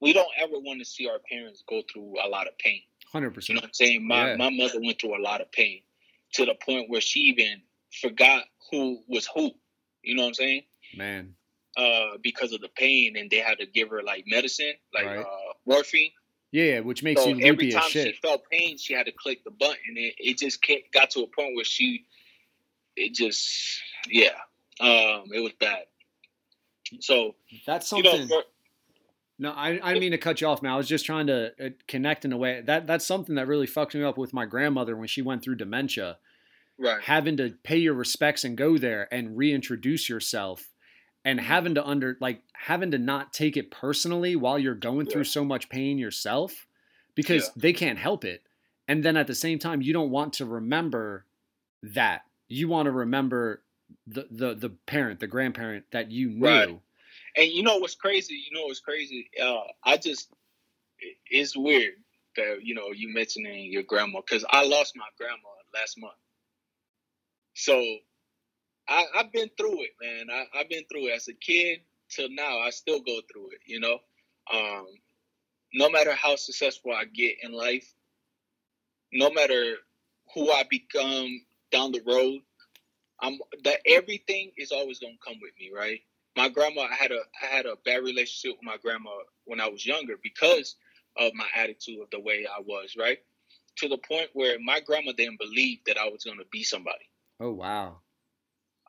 we 0.00 0.12
don't 0.12 0.28
ever 0.40 0.54
want 0.58 0.80
to 0.80 0.84
see 0.84 1.08
our 1.08 1.20
parents 1.30 1.62
go 1.68 1.82
through 1.92 2.16
a 2.24 2.28
lot 2.28 2.48
of 2.48 2.58
pain. 2.58 2.80
Hundred 3.12 3.32
percent. 3.34 3.50
You 3.50 3.54
know 3.54 3.60
what 3.60 3.68
I'm 3.68 3.74
saying? 3.74 4.06
My 4.06 4.26
Yeah. 4.30 4.36
my 4.36 4.50
mother 4.50 4.80
went 4.80 5.00
through 5.00 5.16
a 5.16 5.22
lot 5.22 5.40
of 5.40 5.50
pain 5.52 5.82
to 6.34 6.44
the 6.44 6.54
point 6.54 6.88
where 6.90 7.00
she 7.00 7.20
even 7.20 7.62
forgot 8.00 8.44
who 8.70 9.02
was 9.08 9.28
who. 9.34 9.50
You 10.02 10.14
know 10.16 10.22
what 10.22 10.28
I'm 10.28 10.34
saying? 10.34 10.62
Man. 10.96 11.34
uh, 11.76 12.18
because 12.22 12.52
of 12.52 12.60
the 12.60 12.68
pain, 12.76 13.16
and 13.16 13.28
they 13.30 13.38
had 13.38 13.58
to 13.58 13.66
give 13.66 13.88
her 13.90 14.02
like 14.02 14.24
medicine, 14.28 14.74
like 14.94 15.06
Right. 15.06 15.18
uh, 15.18 15.52
morphine. 15.66 16.12
Yeah, 16.52 16.64
yeah, 16.64 16.80
which 16.80 17.02
makes 17.02 17.20
so 17.20 17.30
you 17.30 17.36
every 17.36 17.50
loopy 17.50 17.68
as 17.70 17.74
time 17.82 17.90
shit. 17.90 18.14
she 18.14 18.20
felt 18.20 18.42
pain, 18.48 18.78
she 18.78 18.94
had 18.94 19.06
to 19.06 19.12
click 19.12 19.42
the 19.44 19.50
button. 19.50 19.96
It, 19.96 20.14
it 20.18 20.38
just 20.38 20.64
ca- 20.64 20.84
got 20.92 21.10
to 21.10 21.20
a 21.22 21.26
point 21.26 21.56
where 21.56 21.64
she, 21.64 22.06
it 22.96 23.12
just, 23.14 23.50
yeah, 24.08 24.36
um, 24.78 25.24
it 25.34 25.42
was 25.42 25.52
bad. 25.58 25.84
So 27.00 27.34
That's 27.66 27.90
you 27.90 28.04
something 28.04 28.28
know, 28.28 28.36
for, 28.36 28.44
No, 29.38 29.50
I, 29.50 29.80
I 29.82 29.98
mean 29.98 30.12
to 30.12 30.18
cut 30.18 30.40
you 30.40 30.46
off, 30.46 30.62
man. 30.62 30.72
I 30.72 30.76
was 30.76 30.86
just 30.88 31.04
trying 31.04 31.26
to 31.26 31.52
uh, 31.64 31.68
connect 31.88 32.24
in 32.24 32.32
a 32.32 32.36
way. 32.36 32.60
That 32.64 32.86
that's 32.86 33.04
something 33.04 33.34
that 33.34 33.48
really 33.48 33.66
fucked 33.66 33.94
me 33.94 34.02
up 34.02 34.16
with 34.16 34.32
my 34.32 34.46
grandmother 34.46 34.96
when 34.96 35.08
she 35.08 35.22
went 35.22 35.42
through 35.42 35.56
dementia. 35.56 36.18
right, 36.78 37.02
Having 37.02 37.36
to 37.38 37.54
pay 37.64 37.78
your 37.78 37.94
respects 37.94 38.44
and 38.44 38.56
go 38.56 38.78
there 38.78 39.08
and 39.12 39.36
reintroduce 39.36 40.08
yourself, 40.08 40.70
and 41.24 41.40
having 41.40 41.74
to 41.74 41.84
under 41.84 42.16
like 42.20 42.42
having 42.52 42.92
to 42.92 42.98
not 42.98 43.32
take 43.32 43.56
it 43.56 43.70
personally 43.72 44.36
while 44.36 44.58
you're 44.58 44.74
going 44.74 45.06
through 45.06 45.22
Yeah. 45.22 45.28
so 45.30 45.44
much 45.44 45.68
pain 45.68 45.98
yourself, 45.98 46.66
because 47.16 47.44
Yeah. 47.46 47.50
they 47.56 47.72
can't 47.72 47.98
help 47.98 48.24
it. 48.24 48.42
And 48.86 49.02
then 49.02 49.16
at 49.16 49.26
the 49.26 49.34
same 49.34 49.58
time, 49.58 49.82
you 49.82 49.92
don't 49.92 50.10
want 50.10 50.34
to 50.34 50.44
remember 50.46 51.24
that. 51.82 52.22
You 52.48 52.68
want 52.68 52.86
to 52.86 52.92
remember 52.92 53.62
the 54.06 54.26
the 54.30 54.54
the 54.54 54.70
parent, 54.70 55.18
the 55.18 55.26
grandparent 55.26 55.86
that 55.90 56.10
you 56.12 56.28
knew. 56.30 56.44
Right. 56.46 56.78
And 57.36 57.48
you 57.50 57.62
know 57.64 57.78
what's 57.78 57.96
crazy? 57.96 58.34
You 58.34 58.58
know 58.58 58.66
what's 58.66 58.80
crazy? 58.80 59.30
Uh, 59.42 59.62
I 59.84 59.96
just, 59.98 60.30
it- 61.00 61.18
it's 61.30 61.56
weird 61.56 61.94
that 62.36 62.58
you 62.64 62.74
know 62.74 62.92
you 62.94 63.12
mentioning 63.14 63.72
your 63.72 63.84
grandma 63.84 64.20
because 64.20 64.44
I 64.50 64.66
lost 64.66 64.94
my 64.96 65.06
grandma 65.18 65.50
last 65.74 65.98
month. 66.00 66.14
So 67.54 67.98
I, 68.88 69.04
I've 69.16 69.32
been 69.32 69.50
through 69.58 69.82
it, 69.84 69.90
man. 70.02 70.26
I, 70.30 70.60
I've 70.60 70.68
been 70.68 70.84
through 70.90 71.08
it 71.08 71.16
as 71.16 71.28
a 71.28 71.34
kid 71.34 71.80
till 72.10 72.28
now. 72.30 72.58
I 72.60 72.70
still 72.70 73.00
go 73.00 73.20
through 73.32 73.50
it, 73.52 73.60
you 73.66 73.80
know. 73.80 73.98
Um, 74.52 74.86
no 75.74 75.90
matter 75.90 76.14
how 76.14 76.36
successful 76.36 76.92
I 76.92 77.04
get 77.06 77.36
in 77.42 77.52
life, 77.52 77.92
no 79.12 79.30
matter 79.30 79.76
who 80.34 80.50
I 80.50 80.64
become 80.70 81.42
down 81.72 81.92
the 81.92 82.02
road, 82.06 82.40
I'm 83.20 83.38
that 83.64 83.80
everything 83.86 84.52
is 84.58 84.72
always 84.72 85.00
gonna 85.00 85.14
come 85.26 85.36
with 85.42 85.52
me, 85.60 85.70
right? 85.74 86.00
My 86.36 86.48
grandma, 86.48 86.82
I 86.82 86.94
had 86.94 87.12
a 87.12 87.20
I 87.42 87.46
had 87.46 87.66
a 87.66 87.76
bad 87.84 88.02
relationship 88.02 88.56
with 88.58 88.64
my 88.64 88.76
grandma 88.82 89.10
when 89.44 89.60
I 89.60 89.68
was 89.68 89.86
younger 89.86 90.14
because 90.22 90.76
of 91.16 91.32
my 91.34 91.46
attitude 91.56 92.00
of 92.02 92.10
the 92.10 92.20
way 92.20 92.46
I 92.46 92.60
was, 92.60 92.94
right? 92.98 93.18
To 93.78 93.88
the 93.88 93.98
point 93.98 94.30
where 94.32 94.58
my 94.60 94.80
grandma 94.80 95.12
didn't 95.12 95.38
believe 95.38 95.78
that 95.86 95.96
I 95.98 96.08
was 96.08 96.24
gonna 96.24 96.42
be 96.50 96.62
somebody. 96.64 97.04
Oh 97.40 97.52
wow. 97.52 97.98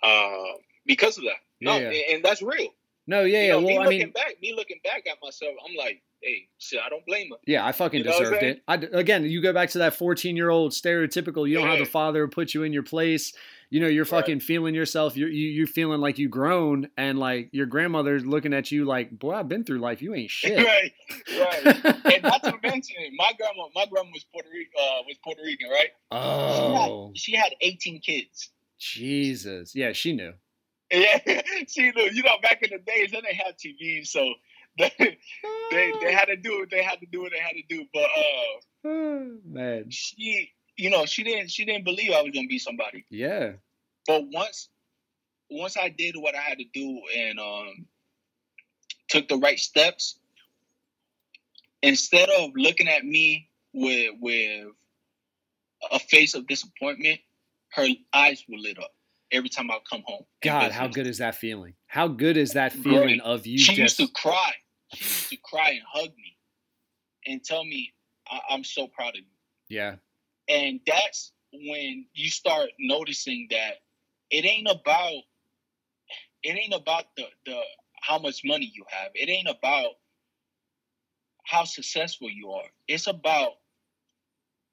Uh, 0.04 0.58
because 0.86 1.18
of 1.18 1.24
that. 1.26 1.38
No, 1.62 1.78
Yeah. 1.78 1.88
and, 1.90 2.16
and 2.16 2.26
that's 2.26 2.42
real. 2.42 2.70
No, 3.08 3.22
yeah, 3.24 3.40
You 3.42 3.46
yeah. 3.48 3.52
know, 3.54 3.62
me 3.62 3.66
Well, 3.74 3.82
I 3.82 3.84
looking 3.86 4.00
mean, 4.00 4.10
back, 4.12 4.36
me 4.42 4.54
looking 4.56 4.80
back 4.84 5.04
at 5.10 5.18
myself, 5.24 5.54
I'm 5.68 5.76
like, 5.76 6.02
hey, 6.22 6.48
shit, 6.58 6.80
I 6.84 6.90
don't 6.90 7.06
blame 7.06 7.30
her. 7.32 7.38
yeah, 7.46 7.66
I 7.66 7.72
fucking 7.72 8.00
You 8.00 8.06
know 8.06 8.18
deserved 8.20 8.42
it. 8.44 8.64
I 8.68 8.76
again, 8.76 9.26
you 9.26 9.42
go 9.42 9.54
back 9.54 9.70
to 9.72 9.78
that 9.80 9.96
fourteen-year-old 9.96 10.72
stereotypical. 10.72 11.48
You 11.48 11.58
don't 11.60 11.68
have 11.68 11.78
Yeah. 11.80 11.86
the 11.86 11.90
father 11.92 12.22
who 12.26 12.28
put 12.32 12.54
you 12.56 12.64
in 12.64 12.74
your 12.74 12.84
place. 12.84 13.34
You 13.76 13.82
know, 13.82 13.88
you're 13.88 14.06
Right. 14.06 14.22
fucking 14.22 14.40
feeling 14.40 14.74
yourself. 14.74 15.18
You're 15.18 15.28
you, 15.28 15.50
you're 15.50 15.68
feeling 15.68 16.00
like 16.00 16.18
you 16.18 16.30
grown, 16.30 16.88
and 16.96 17.20
like 17.20 17.50
your 17.52 17.66
grandmother's 17.66 18.26
looking 18.26 18.54
at 18.54 18.72
you 18.72 18.86
like, 18.86 19.12
boy, 19.20 19.34
I've 19.34 19.50
been 19.50 19.66
through 19.66 19.80
life. 19.80 20.02
You 20.02 20.16
ain't 20.16 20.30
shit. 20.40 20.58
right, 20.66 20.94
right. 21.38 21.86
and 22.14 22.24
not 22.24 22.42
to 22.44 22.54
mention, 22.64 22.96
my 23.18 23.34
grandma, 23.38 23.68
my 23.76 23.86
grandma 23.92 24.12
was 24.14 24.24
Puerto 24.32 24.48
Rican, 24.50 24.72
uh, 24.80 25.02
was 25.06 25.18
Puerto 25.22 25.42
Rican, 25.44 25.70
right? 25.70 25.90
oh, 26.12 27.12
She 27.16 27.34
had, 27.36 27.52
she 27.52 27.52
had 27.52 27.56
18 27.60 28.00
kids. 28.00 28.50
Jesus. 28.80 29.76
Yeah, 29.76 29.92
she 29.92 30.14
knew. 30.14 30.32
Yeah, 30.94 31.18
she 31.68 31.92
knew. 31.92 32.10
You 32.14 32.24
know, 32.24 32.38
back 32.42 32.62
in 32.62 32.70
the 32.70 32.78
days, 32.78 33.12
they 33.12 33.20
didn't 33.20 33.36
have 33.36 33.56
TV, 33.58 34.08
so 34.08 34.26
they, 34.78 34.92
they 35.72 35.92
they 36.02 36.14
had 36.14 36.26
to 36.26 36.38
do 36.38 36.60
what 36.60 36.70
they 36.70 36.82
had 36.82 37.02
to 37.02 37.08
do 37.12 37.24
what 37.24 37.34
they 37.34 37.40
had 37.40 37.56
to 37.56 37.64
do. 37.68 37.84
But 37.94 38.04
uh, 38.04 38.88
Oh, 38.88 39.32
man. 39.46 39.88
she, 39.90 40.52
you 40.78 40.90
know, 40.92 41.06
she 41.06 41.24
didn't 41.24 41.50
she 41.52 41.66
didn't 41.66 41.84
believe 41.84 42.12
I 42.14 42.22
was 42.22 42.32
gonna 42.34 42.48
be 42.48 42.60
somebody. 42.60 43.04
Yeah. 43.10 43.54
But 44.08 44.24
once 44.32 44.70
once 45.50 45.78
I 45.78 45.90
did 45.90 46.16
what 46.18 46.36
I 46.36 46.42
had 46.42 46.58
to 46.60 46.66
do 46.74 47.02
and 47.16 47.40
um, 47.40 47.86
took 49.10 49.28
the 49.28 49.38
right 49.38 49.60
steps, 49.60 50.18
instead 51.84 52.30
of 52.30 52.52
looking 52.56 52.88
at 52.88 53.06
me 53.06 53.50
with 53.74 54.12
with 54.20 54.68
a 55.92 56.00
face 56.00 56.34
of 56.34 56.48
disappointment, 56.48 57.20
her 57.74 57.88
eyes 58.14 58.44
were 58.50 58.58
lit 58.58 58.80
up 58.80 58.94
every 59.32 59.50
time 59.50 59.70
I 59.70 59.78
come 59.90 60.04
home. 60.06 60.26
God, 60.42 60.72
how 60.72 60.88
good 60.88 61.08
is 61.08 61.18
that 61.20 61.36
feeling? 61.36 61.74
How 61.88 62.08
good 62.08 62.38
is 62.38 62.54
that 62.54 62.74
feeling 62.74 63.20
Great. 63.20 63.22
of 63.22 63.46
you 63.46 63.58
she 63.58 63.76
just 63.76 64.00
used 64.00 64.14
to 64.14 64.20
cry. 64.22 64.52
She 64.94 65.06
used 65.06 65.30
to 65.30 65.38
cry 65.38 65.72
and 65.72 65.82
hug 65.92 66.10
me 66.16 66.38
and 67.28 67.44
tell 67.44 67.64
me, 67.66 67.94
I- 68.30 68.42
I'm 68.50 68.64
so 68.64 68.88
proud 68.88 69.10
of 69.10 69.22
you. 69.22 69.26
yeah, 69.70 69.96
And 70.48 70.80
that's 70.86 71.34
when 71.52 72.06
you 72.14 72.30
start 72.30 72.70
noticing 72.80 73.48
that 73.52 73.82
it 74.36 74.46
ain't 74.46 74.68
about 74.68 75.22
it 76.44 76.58
ain't 76.58 76.74
about 76.74 77.06
the 77.16 77.26
the 77.46 77.60
how 78.02 78.20
much 78.20 78.42
money 78.44 78.72
you 78.74 78.84
have. 78.90 79.12
It 79.16 79.30
ain't 79.30 79.48
about 79.48 79.94
how 81.44 81.64
successful 81.64 82.30
you 82.30 82.52
are. 82.52 82.66
It's 82.88 83.08
about 83.08 83.54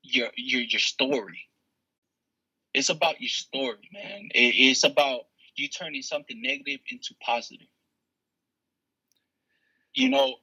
your 0.02 0.31
your 0.37 0.62
your 0.62 0.81
story. 0.81 1.49
It's 2.75 2.88
about 2.88 3.21
your 3.21 3.28
story, 3.28 3.88
man. 3.92 4.31
It- 4.35 4.57
it's 4.71 4.85
about 4.85 5.26
you 5.57 5.69
turning 5.69 6.02
something 6.02 6.40
negative 6.40 6.81
into 6.90 7.14
positive. 7.21 7.69
You 9.95 10.09
know, 10.09 10.37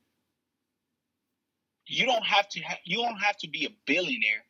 you 1.88 2.05
don't 2.05 2.25
have 2.25 2.47
to 2.49 2.61
ha- 2.61 2.79
you 2.85 2.97
don't 2.97 3.17
have 3.17 3.38
to 3.38 3.47
be 3.49 3.65
a 3.65 3.69
billionaire 3.85 4.45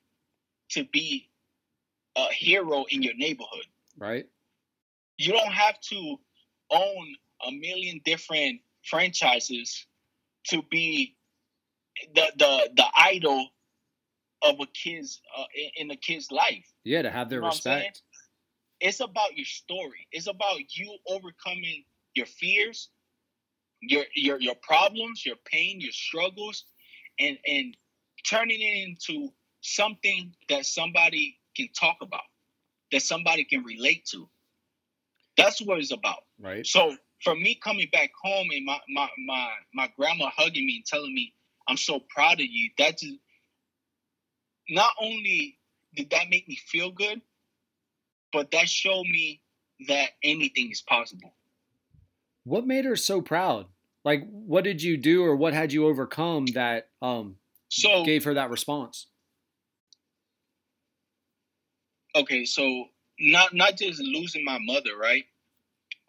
to 0.69 0.83
be 0.83 1.29
a 2.15 2.31
hero 2.33 2.85
in 2.89 3.01
your 3.01 3.15
neighborhood. 3.15 3.65
right? 3.97 4.27
You 5.19 5.33
don't 5.33 5.51
have 5.51 5.77
to 5.81 6.15
own 6.71 7.15
a 7.45 7.51
million 7.51 7.99
different 8.05 8.61
franchises 8.83 9.85
to 10.47 10.61
be 10.71 11.17
the 12.15 12.31
the 12.37 12.69
the 12.77 12.85
idol 12.97 13.49
of 14.41 14.55
a 14.61 14.65
kid's 14.67 15.21
uh, 15.37 15.43
in, 15.75 15.91
a 15.91 15.97
kid's 15.97 16.31
life. 16.31 16.65
Yeah, 16.85 17.01
to 17.01 17.11
have 17.11 17.29
their 17.29 17.39
You 17.39 17.41
know 17.41 17.47
what 17.47 17.55
I'm 17.55 17.61
saying? 17.61 17.77
respect. 17.79 18.01
It's 18.79 19.01
about 19.01 19.35
your 19.35 19.45
story. 19.45 20.07
It's 20.13 20.27
about 20.27 20.77
you 20.77 20.97
overcoming 21.05 21.83
your 22.13 22.25
fears, 22.25 22.89
your 23.81 24.05
your 24.15 24.39
your 24.39 24.55
problems, 24.55 25.25
your 25.25 25.35
pain, 25.45 25.81
your 25.81 25.91
struggles, 25.91 26.63
and 27.19 27.37
and 27.45 27.75
turning 28.25 28.61
it 28.61 28.87
into 28.87 29.33
something 29.59 30.33
that 30.47 30.65
somebody 30.65 31.37
can 31.57 31.67
talk 31.77 31.97
about, 32.01 32.21
that 32.93 33.01
somebody 33.01 33.43
can 33.43 33.65
relate 33.65 34.05
to. 34.11 34.29
That's 35.43 35.61
what 35.61 35.79
it's 35.79 35.91
about. 35.91 36.23
Right? 36.39 36.65
So 36.65 36.95
for 37.23 37.35
me 37.35 37.55
coming 37.55 37.87
back 37.91 38.11
home 38.21 38.47
and 38.51 38.65
my 38.65 38.79
my 38.89 39.09
my 39.25 39.49
my 39.73 39.91
grandma 39.97 40.29
hugging 40.35 40.65
me 40.65 40.77
and 40.77 40.85
telling 40.85 41.13
me 41.13 41.33
I'm 41.67 41.77
so 41.77 41.99
proud 42.09 42.33
of 42.33 42.47
you, 42.47 42.69
that 42.77 42.97
just 42.97 43.15
not 44.69 44.91
only 45.01 45.57
did 45.95 46.09
that 46.11 46.29
make 46.29 46.47
me 46.47 46.55
feel 46.55 46.91
good, 46.91 47.21
but 48.31 48.51
that 48.51 48.69
showed 48.69 49.05
me 49.05 49.41
that 49.87 50.09
anything 50.23 50.71
is 50.71 50.81
possible. 50.81 51.33
What 52.43 52.65
made 52.65 52.85
her 52.85 52.95
so 52.95 53.21
proud? 53.21 53.67
Like, 54.03 54.27
what 54.29 54.63
did 54.63 54.81
you 54.81 54.97
do, 54.97 55.23
or 55.23 55.35
what 55.35 55.53
had 55.53 55.71
you 55.73 55.85
overcome 55.87 56.45
that 56.53 56.89
um 57.01 57.35
So 57.69 58.03
gave 58.03 58.23
her 58.23 58.33
that 58.33 58.49
response? 58.49 59.07
okay, 62.15 62.45
so 62.45 62.85
not 63.19 63.53
not 63.53 63.77
just 63.77 63.99
losing 63.99 64.43
my 64.43 64.57
mother, 64.61 64.97
right? 64.97 65.25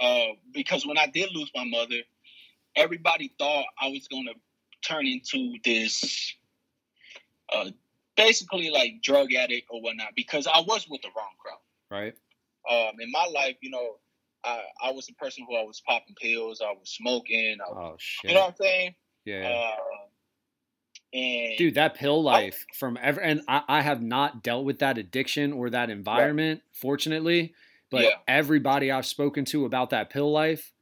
Uh, 0.00 0.34
because 0.52 0.86
when 0.86 0.98
I 0.98 1.06
did 1.06 1.30
lose 1.34 1.50
my 1.54 1.64
mother, 1.64 2.00
everybody 2.76 3.32
thought 3.38 3.66
I 3.80 3.88
was 3.88 4.08
gonna 4.08 4.32
turn 4.86 5.06
into 5.06 5.56
this, 5.64 6.34
uh, 7.52 7.70
basically 8.16 8.70
like 8.70 9.02
drug 9.02 9.32
addict 9.34 9.68
or 9.70 9.82
whatnot. 9.82 10.14
Because 10.16 10.46
I 10.46 10.60
was 10.60 10.88
with 10.88 11.02
the 11.02 11.08
wrong 11.16 11.32
crowd. 11.38 11.58
Right? 11.90 12.14
Um, 12.70 13.00
in 13.00 13.10
my 13.10 13.26
life, 13.34 13.56
you 13.60 13.70
know, 13.70 13.96
I, 14.44 14.62
I 14.82 14.92
was 14.92 15.08
a 15.08 15.14
person 15.14 15.44
who 15.48 15.56
I 15.56 15.62
was 15.62 15.82
popping 15.86 16.14
pills, 16.20 16.62
I 16.64 16.72
was 16.72 16.88
smoking, 16.88 17.58
I, 17.60 17.70
Oh 17.70 17.96
shit. 17.98 18.30
you 18.30 18.34
know 18.34 18.42
what 18.42 18.50
I'm 18.50 18.56
saying? 18.56 18.94
yeah. 19.24 19.48
Uh, 19.48 19.76
and 21.12 21.58
Dude, 21.58 21.74
that 21.74 21.94
pill 21.94 22.22
life 22.22 22.64
from 22.78 22.96
ever, 23.02 23.20
and 23.20 23.42
I, 23.48 23.62
I 23.66 23.80
have 23.82 24.00
not 24.00 24.44
dealt 24.44 24.64
with 24.64 24.78
that 24.78 24.96
addiction 24.96 25.52
or 25.52 25.68
that 25.70 25.90
environment, 25.90 26.62
fortunately. 26.72 27.52
But 27.90 28.04
Yeah. 28.04 28.10
everybody 28.28 28.90
I've 28.90 29.06
spoken 29.06 29.44
to 29.46 29.64
about 29.64 29.90
that 29.90 30.10
pill 30.10 30.30
life, 30.30 30.72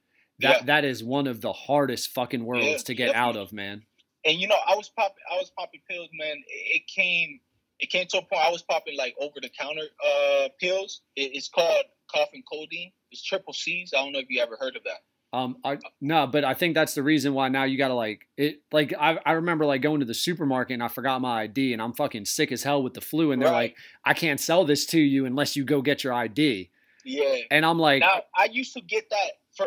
that 0.40 0.58
Yeah. 0.60 0.64
that 0.66 0.84
is 0.84 1.02
one 1.02 1.26
of 1.26 1.40
the 1.40 1.52
hardest 1.52 2.10
fucking 2.10 2.44
worlds 2.44 2.66
Yeah, 2.66 2.76
to 2.78 2.94
get 2.94 3.14
out 3.14 3.36
of, 3.36 3.52
man. 3.52 3.84
and 4.24 4.38
you 4.40 4.46
know, 4.46 4.58
I 4.66 4.74
was 4.76 4.88
popping, 4.90 5.22
I 5.32 5.36
was 5.36 5.50
popping 5.58 5.80
pills, 5.88 6.08
man. 6.12 6.36
It, 6.48 6.82
came, 6.86 7.40
it 7.80 7.88
came 7.90 8.06
to 8.08 8.18
a 8.18 8.22
point 8.22 8.42
I 8.42 8.50
was 8.50 8.62
popping 8.62 8.96
like 8.96 9.14
over 9.18 9.40
the 9.40 9.48
counter 9.48 9.84
uh 10.06 10.48
pills. 10.60 11.00
It, 11.16 11.34
it's 11.34 11.48
called 11.48 11.84
cough 12.12 12.28
and 12.34 12.42
codeine. 12.52 12.92
It's 13.10 13.22
triple 13.22 13.52
C's. 13.54 13.92
I 13.96 14.02
don't 14.02 14.12
know 14.12 14.18
if 14.18 14.26
you 14.28 14.40
ever 14.42 14.56
heard 14.60 14.76
of 14.76 14.84
that. 14.84 14.98
Um, 15.30 15.58
I, 15.62 15.78
no, 16.00 16.26
but 16.26 16.42
I 16.44 16.54
think 16.54 16.74
that's 16.74 16.94
the 16.94 17.02
reason 17.02 17.34
why 17.34 17.48
now 17.50 17.64
you 17.64 17.76
gotta 17.78 17.94
like 17.94 18.26
it. 18.38 18.62
Like 18.72 18.94
I, 18.98 19.18
I 19.26 19.32
remember 19.32 19.66
like 19.66 19.82
going 19.82 20.00
to 20.00 20.06
the 20.06 20.14
supermarket 20.14 20.72
and 20.74 20.82
I 20.82 20.88
forgot 20.88 21.20
my 21.20 21.42
ID 21.42 21.72
and 21.74 21.82
I'm 21.82 21.92
fucking 21.92 22.24
sick 22.24 22.50
as 22.50 22.62
hell 22.62 22.82
with 22.82 22.94
the 22.94 23.00
flu 23.02 23.32
and 23.32 23.40
they're 23.42 23.48
Right. 23.50 23.70
like, 23.72 23.76
I 24.04 24.14
can't 24.14 24.40
sell 24.40 24.64
this 24.64 24.86
to 24.86 25.00
you 25.00 25.26
unless 25.26 25.54
you 25.54 25.64
go 25.64 25.82
get 25.82 26.02
your 26.02 26.14
ID. 26.14 26.70
Yeah. 27.08 27.36
And 27.50 27.64
I'm 27.64 27.78
like, 27.78 28.00
Now 28.00 28.22
I 28.36 28.44
used 28.46 28.74
to 28.74 28.80
get 28.80 29.08
that 29.10 29.30
for 29.56 29.66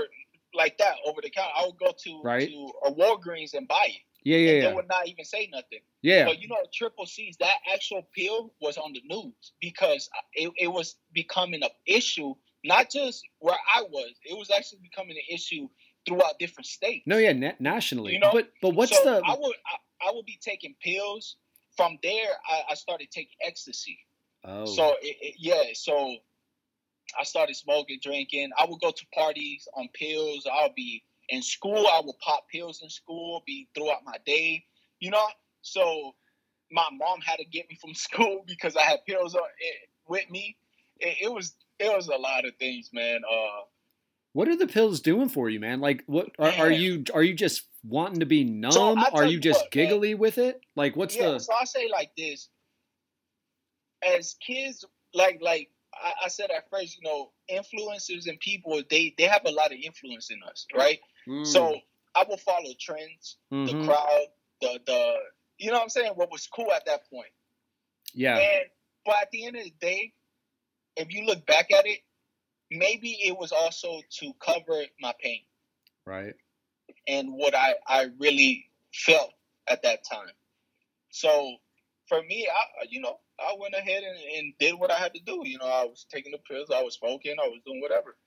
like 0.54 0.78
that 0.80 0.96
over 1.06 1.22
the 1.22 1.30
counter. 1.30 1.52
I 1.58 1.66
would 1.66 1.78
go 1.80 1.92
to 2.04 2.22
Right. 2.24 2.50
to 2.50 2.72
a 2.86 2.92
Walgreens 2.92 3.54
and 3.54 3.68
buy 3.68 3.88
it. 3.88 4.02
yeah, 4.24 4.38
and 4.38 4.46
yeah, 4.46 4.52
they 4.54 4.60
yeah, 4.68 4.74
would 4.76 4.88
not 4.88 5.08
even 5.08 5.26
say 5.26 5.50
nothing. 5.52 5.80
yeah, 6.02 6.26
But 6.26 6.40
you 6.42 6.48
know, 6.48 6.58
triple 6.74 7.06
C's, 7.06 7.38
that 7.40 7.56
actual 7.74 8.08
pill 8.16 8.54
was 8.62 8.78
on 8.78 8.94
the 8.94 9.02
news 9.06 9.34
because 9.60 10.10
it, 10.34 10.52
it 10.58 10.68
was 10.68 10.96
becoming 11.14 11.64
an 11.64 11.70
issue, 11.86 12.34
not 12.64 12.90
just 12.92 13.24
where 13.40 13.58
I 13.76 13.82
was, 13.84 14.12
it 14.26 14.38
was 14.38 14.52
actually 14.56 14.80
becoming 14.84 15.16
an 15.18 15.34
issue 15.36 15.68
throughout 16.06 16.38
different 16.40 16.66
states. 16.68 17.04
no, 17.08 17.18
yeah, 17.18 17.34
na- 17.34 17.54
nationally. 17.60 18.14
You 18.14 18.20
know, 18.20 18.32
but 18.34 18.50
but 18.62 18.76
what's 18.76 18.96
so 18.96 19.04
the 19.04 19.22
I 19.26 19.36
would 19.40 19.56
I, 19.66 20.10
I 20.10 20.12
would 20.14 20.26
be 20.26 20.38
taking 20.42 20.76
pills. 20.82 21.38
From 21.78 21.98
there, 22.04 22.32
I, 22.50 22.72
I 22.72 22.74
started 22.76 23.10
taking 23.12 23.38
ecstasy. 23.42 23.98
oh 24.44 24.66
So 24.66 24.96
it, 25.02 25.16
it- 25.22 25.36
yeah, 25.40 25.64
so 25.74 26.18
I 27.20 27.24
started 27.24 27.56
smoking, 27.56 28.00
drinking. 28.02 28.52
I 28.58 28.66
would 28.68 28.80
go 28.82 28.92
to 28.92 29.06
parties 29.14 29.68
on 29.76 29.90
pills. 29.94 30.48
I'll 30.52 30.74
be 30.76 31.04
in 31.30 31.42
school. 31.42 31.88
I 31.88 32.02
would 32.04 32.18
pop 32.20 32.48
pills 32.52 32.82
in 32.82 32.90
school. 32.90 33.44
Be 33.46 33.68
throughout 33.76 34.04
my 34.06 34.18
day, 34.26 34.64
you 35.00 35.10
know. 35.10 35.26
So 35.62 36.16
my 36.72 36.86
mom 36.92 37.22
had 37.22 37.38
to 37.38 37.46
get 37.46 37.70
me 37.70 37.78
from 37.80 37.94
school 37.96 38.44
because 38.48 38.76
I 38.76 38.84
had 38.84 39.06
pills 39.08 39.36
on, 39.36 39.42
it, 39.60 39.90
with 40.08 40.30
me. 40.30 40.58
It, 41.00 41.18
it 41.24 41.34
was 41.34 41.56
it 41.80 41.96
was 41.96 42.08
a 42.08 42.16
lot 42.16 42.46
of 42.46 42.56
things, 42.58 42.90
man. 42.94 43.22
Uh, 43.30 43.64
What 44.34 44.48
are 44.48 44.56
the 44.56 44.68
pills 44.68 45.02
doing 45.02 45.30
for 45.30 45.50
you, 45.50 45.60
man? 45.60 45.82
Like, 45.82 46.04
what 46.06 46.30
are, 46.38 46.52
are 46.52 46.72
you 46.72 47.04
are 47.14 47.24
you 47.24 47.34
just 47.34 47.64
wanting 47.84 48.20
to 48.20 48.26
be 48.26 48.44
numb? 48.44 48.72
So, 48.72 48.98
are 49.14 49.26
you 49.26 49.40
just 49.40 49.62
what, 49.62 49.76
man. 49.76 49.88
giggly 49.88 50.16
with 50.16 50.38
it? 50.38 50.62
Like, 50.76 50.96
what's 50.96 51.16
yeah, 51.16 51.32
the? 51.32 51.40
so 51.40 51.54
I 51.54 51.66
say 51.66 51.90
like 51.92 52.12
this. 52.18 52.50
As 54.04 54.36
kids, 54.46 54.84
like 55.14 55.40
like 55.42 55.70
I, 55.94 56.26
I 56.26 56.28
said 56.30 56.50
at 56.52 56.70
first, 56.70 56.98
you 56.98 57.04
know, 57.08 57.32
influencers 57.50 58.28
and 58.28 58.40
people, 58.40 58.82
they 58.90 59.14
they 59.18 59.26
have 59.26 59.42
a 59.46 59.52
lot 59.52 59.72
of 59.72 59.78
influence 59.82 60.30
in 60.32 60.40
us, 60.50 60.66
right? 60.76 61.00
Mm, 61.28 61.46
So 61.46 61.78
I 62.16 62.24
will 62.28 62.38
follow 62.38 62.72
trends, 62.80 63.38
the 63.66 63.74
mhm. 63.74 63.86
crowd, 63.86 64.28
the 64.62 64.80
the 64.86 65.16
you 65.58 65.68
know 65.68 65.74
what 65.78 65.84
I'm 65.84 65.90
saying, 65.90 66.14
what 66.16 66.32
was 66.32 66.48
cool 66.48 66.72
at 66.72 66.86
that 66.86 67.10
point. 67.10 67.32
yeah, 68.14 68.38
And 68.38 68.66
but 69.06 69.16
at 69.22 69.32
the 69.32 69.46
end 69.46 69.58
of 69.58 69.64
the 69.64 69.74
day, 69.80 70.14
if 70.96 71.14
you 71.14 71.26
look 71.26 71.46
back 71.46 71.72
at 71.72 71.86
it, 71.88 72.00
maybe 72.70 73.12
it 73.24 73.38
was 73.38 73.52
also 73.52 74.02
to 74.20 74.34
cover 74.40 74.84
my 75.00 75.14
pain 75.22 75.42
right. 76.06 76.36
and 77.08 77.34
what 77.34 77.56
I, 77.56 77.76
I 77.88 78.10
really 78.20 78.70
felt 78.94 79.34
at 79.68 79.84
that 79.84 80.04
time. 80.04 80.32
So 81.12 81.58
for 82.12 82.22
me, 82.24 82.46
I 82.54 82.86
you 82.90 83.00
know, 83.00 83.16
I 83.40 83.56
went 83.58 83.74
ahead 83.74 84.04
and, 84.04 84.18
and 84.38 84.54
did 84.60 84.76
what 84.76 84.92
I 84.92 84.98
had 84.98 85.14
to 85.14 85.22
do. 85.26 85.42
You 85.46 85.58
know, 85.60 85.66
I 85.66 85.86
was 85.86 86.06
taking 86.12 86.34
the 86.34 86.40
pills, 86.40 86.70
I 86.70 86.84
was 86.84 86.96
smoking, 86.96 87.36
I 87.42 87.48
was 87.48 87.62
doing 87.66 87.80
whatever. 87.82 88.18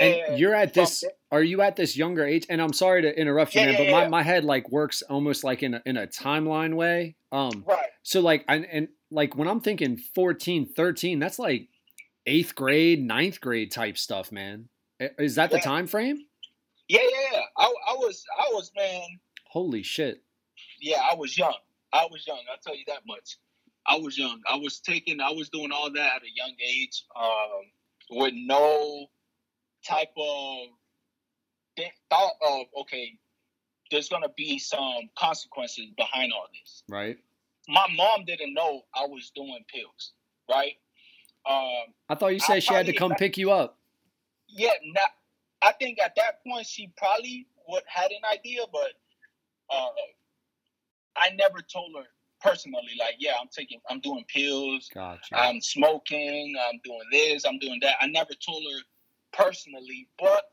And 0.00 0.38
you're 0.38 0.54
at 0.54 0.74
this. 0.74 1.04
Are 1.30 1.42
you 1.42 1.62
at 1.62 1.76
this 1.76 1.96
younger 1.96 2.24
age? 2.24 2.46
And 2.50 2.60
I'm 2.60 2.72
sorry 2.72 3.02
to 3.02 3.18
interrupt 3.18 3.54
you, 3.54 3.60
Yeah, 3.60 3.66
man, 3.66 3.74
yeah, 3.74 3.78
but 3.78 3.86
yeah, 3.86 4.00
my, 4.00 4.08
my 4.08 4.22
head 4.22 4.44
like 4.44 4.70
works 4.70 5.02
almost 5.02 5.44
like 5.44 5.62
in 5.62 5.74
a, 5.74 5.82
in 5.86 5.96
a 5.96 6.06
timeline 6.06 6.74
way. 6.74 7.16
Um, 7.32 7.64
right. 7.66 7.86
so 8.02 8.20
like 8.20 8.44
and, 8.48 8.66
and 8.70 8.88
like 9.10 9.36
when 9.36 9.48
I'm 9.48 9.60
thinking 9.60 9.98
14, 10.14 10.66
13, 10.74 11.18
that's 11.18 11.38
like 11.38 11.68
eighth 12.26 12.54
grade, 12.54 13.04
ninth 13.04 13.40
grade 13.40 13.70
type 13.70 13.98
stuff, 13.98 14.32
man. 14.32 14.68
Is 15.00 15.36
that 15.36 15.50
the 15.50 15.60
time 15.60 15.86
frame? 15.86 16.18
Yeah, 16.88 17.00
yeah, 17.02 17.28
yeah. 17.32 17.40
I, 17.56 17.72
I 17.90 17.92
was 17.94 18.24
I 18.36 18.50
was 18.52 18.72
man, 18.76 19.02
Holy 19.46 19.82
shit! 19.82 20.22
yeah, 20.80 21.00
I 21.10 21.14
was 21.14 21.38
young. 21.38 21.54
I 21.92 22.06
was 22.10 22.26
young. 22.26 22.40
I'll 22.50 22.58
tell 22.62 22.76
you 22.76 22.84
that 22.88 23.02
much. 23.06 23.38
I 23.86 23.96
was 23.96 24.18
young. 24.18 24.40
I 24.50 24.56
was 24.56 24.80
taking. 24.80 25.20
I 25.20 25.32
was 25.32 25.48
doing 25.48 25.70
all 25.72 25.90
that 25.92 26.16
at 26.16 26.22
a 26.22 26.34
young 26.34 26.54
age, 26.60 27.04
um, 27.16 28.18
with 28.18 28.34
no 28.36 29.06
type 29.86 30.12
of 30.16 30.68
thought 32.10 32.32
of 32.46 32.66
okay, 32.80 33.18
there's 33.90 34.08
gonna 34.08 34.28
be 34.36 34.58
some 34.58 35.08
consequences 35.18 35.86
behind 35.96 36.32
all 36.32 36.46
this. 36.52 36.82
Right? 36.88 37.18
My 37.68 37.86
mom 37.94 38.24
didn't 38.26 38.54
know 38.54 38.82
I 38.94 39.06
was 39.06 39.30
doing 39.34 39.64
pills, 39.72 40.12
right? 40.50 40.74
Um, 41.48 41.94
I 42.08 42.14
thought 42.14 42.28
you 42.28 42.40
I 42.42 42.46
said 42.46 42.62
she 42.62 42.74
had 42.74 42.86
to 42.86 42.92
come 42.92 43.14
pick 43.14 43.38
you 43.38 43.50
up. 43.52 43.78
yeah, 44.48 44.72
not, 44.84 45.10
I 45.62 45.72
think 45.72 45.98
at 46.02 46.14
that 46.16 46.44
point 46.46 46.66
she 46.66 46.92
probably 46.96 47.46
would 47.68 47.82
had 47.86 48.10
an 48.10 48.22
idea, 48.32 48.62
but 48.72 48.92
uh, 49.70 49.88
I 51.20 51.30
never 51.36 51.60
told 51.60 51.94
her 51.96 52.04
personally. 52.40 52.92
Like, 52.98 53.16
yeah, 53.18 53.32
I'm 53.40 53.48
taking, 53.48 53.80
I'm 53.90 54.00
doing 54.00 54.24
pills, 54.32 54.90
Gotcha. 54.92 55.36
I'm 55.36 55.60
smoking, 55.60 56.54
I'm 56.68 56.80
doing 56.84 57.00
this, 57.10 57.44
I'm 57.44 57.58
doing 57.58 57.78
that. 57.82 57.96
I 58.00 58.06
never 58.06 58.32
told 58.34 58.62
her 58.62 58.80
personally, 59.32 60.08
but 60.18 60.44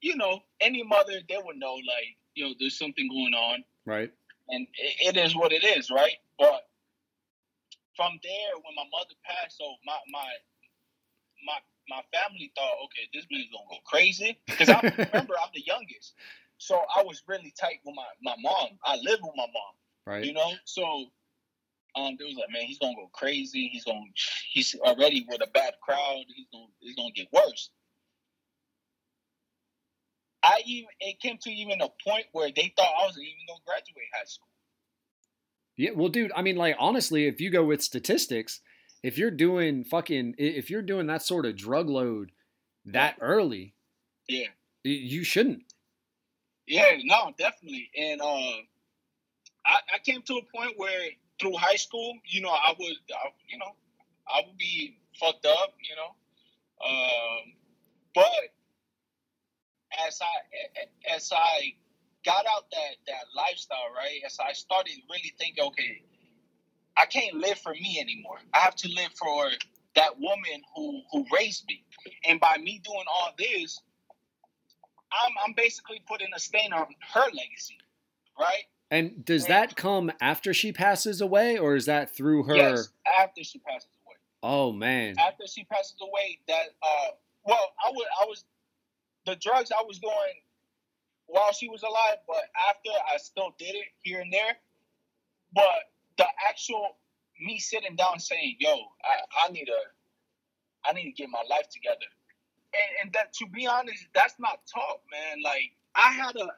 you 0.00 0.16
know, 0.16 0.40
any 0.60 0.82
mother 0.82 1.12
they 1.28 1.38
would 1.42 1.56
know, 1.56 1.74
like, 1.74 2.16
you 2.34 2.44
know, 2.44 2.54
there's 2.58 2.78
something 2.78 3.08
going 3.08 3.34
on, 3.34 3.64
right? 3.84 4.12
and 4.48 4.66
it, 4.78 5.16
it 5.16 5.20
is 5.20 5.34
what 5.34 5.52
it 5.52 5.64
is, 5.64 5.90
right? 5.90 6.16
But 6.38 6.68
from 7.96 8.18
there, 8.22 8.52
when 8.62 8.74
my 8.76 8.84
mother 8.92 9.14
passed, 9.24 9.58
so 9.58 9.64
my 9.84 9.96
my 10.12 10.28
my 11.44 11.58
my 11.88 12.02
family 12.12 12.52
thought, 12.54 12.76
okay, 12.84 13.08
this 13.14 13.26
man's 13.30 13.48
gonna 13.52 13.64
go 13.70 13.78
crazy 13.84 14.38
because 14.46 14.68
I 14.68 14.80
remember 15.12 15.34
I'm 15.42 15.50
the 15.54 15.64
youngest, 15.66 16.14
so 16.58 16.82
I 16.94 17.02
was 17.02 17.22
really 17.26 17.52
tight 17.58 17.80
with 17.84 17.94
my 17.96 18.06
my 18.22 18.36
mom. 18.40 18.78
I 18.84 18.96
lived 18.96 19.22
with 19.22 19.34
my 19.36 19.46
mom, 19.46 19.74
Right. 20.06 20.24
you 20.24 20.32
know, 20.32 20.52
so. 20.64 21.06
Um, 21.98 22.14
they 22.18 22.26
was 22.26 22.34
like, 22.36 22.50
man, 22.52 22.64
he's 22.64 22.78
gonna 22.78 22.94
go 22.94 23.08
crazy. 23.14 23.70
He's 23.72 23.84
gonna, 23.84 24.00
he's 24.50 24.74
already 24.80 25.24
with 25.30 25.40
a 25.42 25.46
bad 25.46 25.72
crowd. 25.82 26.24
He's 26.28 26.44
gonna, 26.52 26.66
he's 26.80 26.94
gonna 26.94 27.10
get 27.12 27.26
worse. 27.32 27.70
I 30.42 30.60
even, 30.66 30.88
it 31.00 31.18
came 31.20 31.38
to 31.38 31.50
even 31.50 31.80
a 31.80 31.88
point 32.06 32.26
where 32.32 32.50
they 32.54 32.72
thought 32.76 32.92
I 33.00 33.06
wasn't 33.06 33.24
even 33.24 33.38
gonna 33.48 33.60
graduate 33.66 34.08
high 34.14 34.26
school. 34.26 34.46
Yeah, 35.78 35.90
well, 35.94 36.08
dude, 36.08 36.32
I 36.36 36.42
mean, 36.42 36.56
like, 36.56 36.76
honestly, 36.78 37.26
if 37.26 37.40
you 37.40 37.48
go 37.50 37.64
with 37.64 37.82
statistics, 37.82 38.60
if 39.02 39.16
you're 39.18 39.30
doing 39.30 39.82
fucking, 39.84 40.34
if 40.38 40.68
you're 40.70 40.82
doing 40.82 41.06
that 41.06 41.22
sort 41.22 41.46
of 41.46 41.56
drug 41.56 41.88
load 41.88 42.30
that 42.84 43.16
early, 43.22 43.74
Yeah. 44.28 44.48
you 44.84 45.24
shouldn't. 45.24 45.62
Yeah, 46.66 46.92
no, 47.04 47.32
definitely. 47.38 47.90
And 47.96 48.20
uh, 48.20 48.62
I, 49.66 49.96
I 49.96 49.98
came 49.98 50.22
to 50.22 50.34
a 50.34 50.56
point 50.56 50.74
where 50.76 51.08
through 51.40 51.56
high 51.56 51.76
school, 51.76 52.14
you 52.24 52.40
know, 52.40 52.50
I 52.50 52.74
would, 52.78 52.96
I, 53.12 53.28
you 53.48 53.58
know, 53.58 53.74
I 54.28 54.42
would 54.46 54.56
be 54.58 54.98
fucked 55.18 55.46
up, 55.46 55.74
you 55.82 55.96
know. 55.96 56.14
Um, 56.84 57.52
but 58.14 58.54
as 60.06 60.20
I 60.20 61.14
as 61.14 61.32
I 61.32 61.74
got 62.24 62.44
out 62.54 62.70
that 62.70 62.96
that 63.06 63.24
lifestyle, 63.34 63.92
right? 63.96 64.20
As 64.24 64.38
I 64.40 64.52
started 64.52 64.94
really 65.10 65.32
thinking, 65.38 65.64
okay, 65.64 66.02
I 66.96 67.06
can't 67.06 67.36
live 67.36 67.58
for 67.58 67.72
me 67.72 67.98
anymore. 68.00 68.38
I 68.54 68.58
have 68.58 68.76
to 68.76 68.88
live 68.88 69.12
for 69.18 69.48
that 69.94 70.18
woman 70.18 70.62
who 70.74 71.00
who 71.12 71.24
raised 71.34 71.64
me. 71.68 71.84
And 72.28 72.40
by 72.40 72.56
me 72.58 72.80
doing 72.84 73.04
all 73.12 73.32
this, 73.38 73.80
I'm 75.12 75.32
I'm 75.44 75.54
basically 75.54 76.02
putting 76.08 76.28
a 76.34 76.38
stain 76.40 76.72
on 76.72 76.86
her 77.14 77.26
legacy, 77.32 77.78
right? 78.38 78.64
And 78.90 79.24
does 79.24 79.42
Right. 79.42 79.68
that 79.68 79.76
come 79.76 80.12
after 80.20 80.54
she 80.54 80.72
passes 80.72 81.20
away, 81.20 81.58
or 81.58 81.74
is 81.74 81.86
that 81.86 82.14
through 82.14 82.44
her? 82.44 82.56
Yes, 82.56 82.88
after 83.18 83.42
she 83.42 83.58
passes 83.58 83.88
away. 84.06 84.16
Oh 84.42 84.72
man, 84.72 85.18
After 85.18 85.46
she 85.46 85.64
passes 85.64 85.96
away, 86.00 86.38
that 86.46 86.68
uh, 86.82 87.10
well, 87.44 87.74
I 87.84 87.90
was 87.90 88.06
I 88.22 88.24
was 88.26 88.44
the 89.24 89.34
drugs 89.36 89.72
I 89.72 89.82
was 89.82 89.98
doing 89.98 90.42
while 91.26 91.52
she 91.52 91.68
was 91.68 91.82
alive, 91.82 92.18
but 92.28 92.44
after 92.68 92.90
I 93.12 93.16
still 93.16 93.54
did 93.58 93.74
it 93.74 93.86
here 94.02 94.20
and 94.20 94.32
there. 94.32 94.56
But 95.52 95.90
the 96.16 96.26
actual 96.48 96.96
me 97.40 97.58
sitting 97.58 97.96
down 97.96 98.20
saying, 98.20 98.56
"Yo, 98.60 98.70
I, 98.70 99.46
I 99.46 99.50
need 99.50 99.64
to, 99.66 99.78
I 100.84 100.92
need 100.92 101.04
to 101.04 101.12
get 101.12 101.28
my 101.28 101.42
life 101.50 101.68
together," 101.70 102.06
and, 102.72 102.90
and 103.02 103.12
that 103.14 103.32
to 103.34 103.46
be 103.46 103.66
honest, 103.66 104.06
that's 104.14 104.38
not 104.38 104.60
talk, 104.72 105.00
man. 105.10 105.42
Like 105.42 105.72
I 105.96 106.12
had 106.12 106.36
a, 106.36 106.48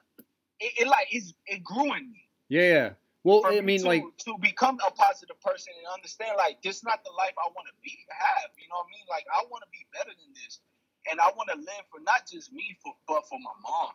it, 0.60 0.84
it 0.84 0.88
like 0.88 1.08
it's, 1.10 1.34
it 1.46 1.62
grew 1.62 1.94
in 1.94 2.10
me. 2.10 2.28
yeah, 2.48 2.62
yeah. 2.62 2.90
Well, 3.24 3.42
I 3.44 3.60
me 3.60 3.60
mean, 3.60 3.82
to, 3.82 3.88
like, 3.88 4.04
to 4.24 4.38
become 4.40 4.78
a 4.86 4.90
positive 4.92 5.36
person 5.42 5.74
and 5.76 5.84
understand 5.92 6.32
like 6.38 6.62
this 6.62 6.78
is 6.80 6.84
not 6.84 7.02
the 7.04 7.10
life 7.18 7.34
I 7.36 7.50
want 7.52 7.66
to 7.66 7.76
be 7.82 7.92
have. 8.08 8.48
You 8.56 8.70
know 8.70 8.80
what 8.80 8.88
I 8.88 8.94
mean? 8.94 9.06
Like 9.10 9.26
I 9.28 9.42
want 9.50 9.66
to 9.66 9.70
be 9.74 9.84
better 9.92 10.14
than 10.14 10.30
this, 10.32 10.62
and 11.10 11.20
I 11.20 11.28
want 11.36 11.50
to 11.52 11.58
live 11.58 11.84
for 11.90 12.00
not 12.00 12.24
just 12.30 12.52
me, 12.54 12.78
for 12.80 12.94
but 13.10 13.28
for 13.28 13.36
my 13.42 13.52
mom, 13.60 13.92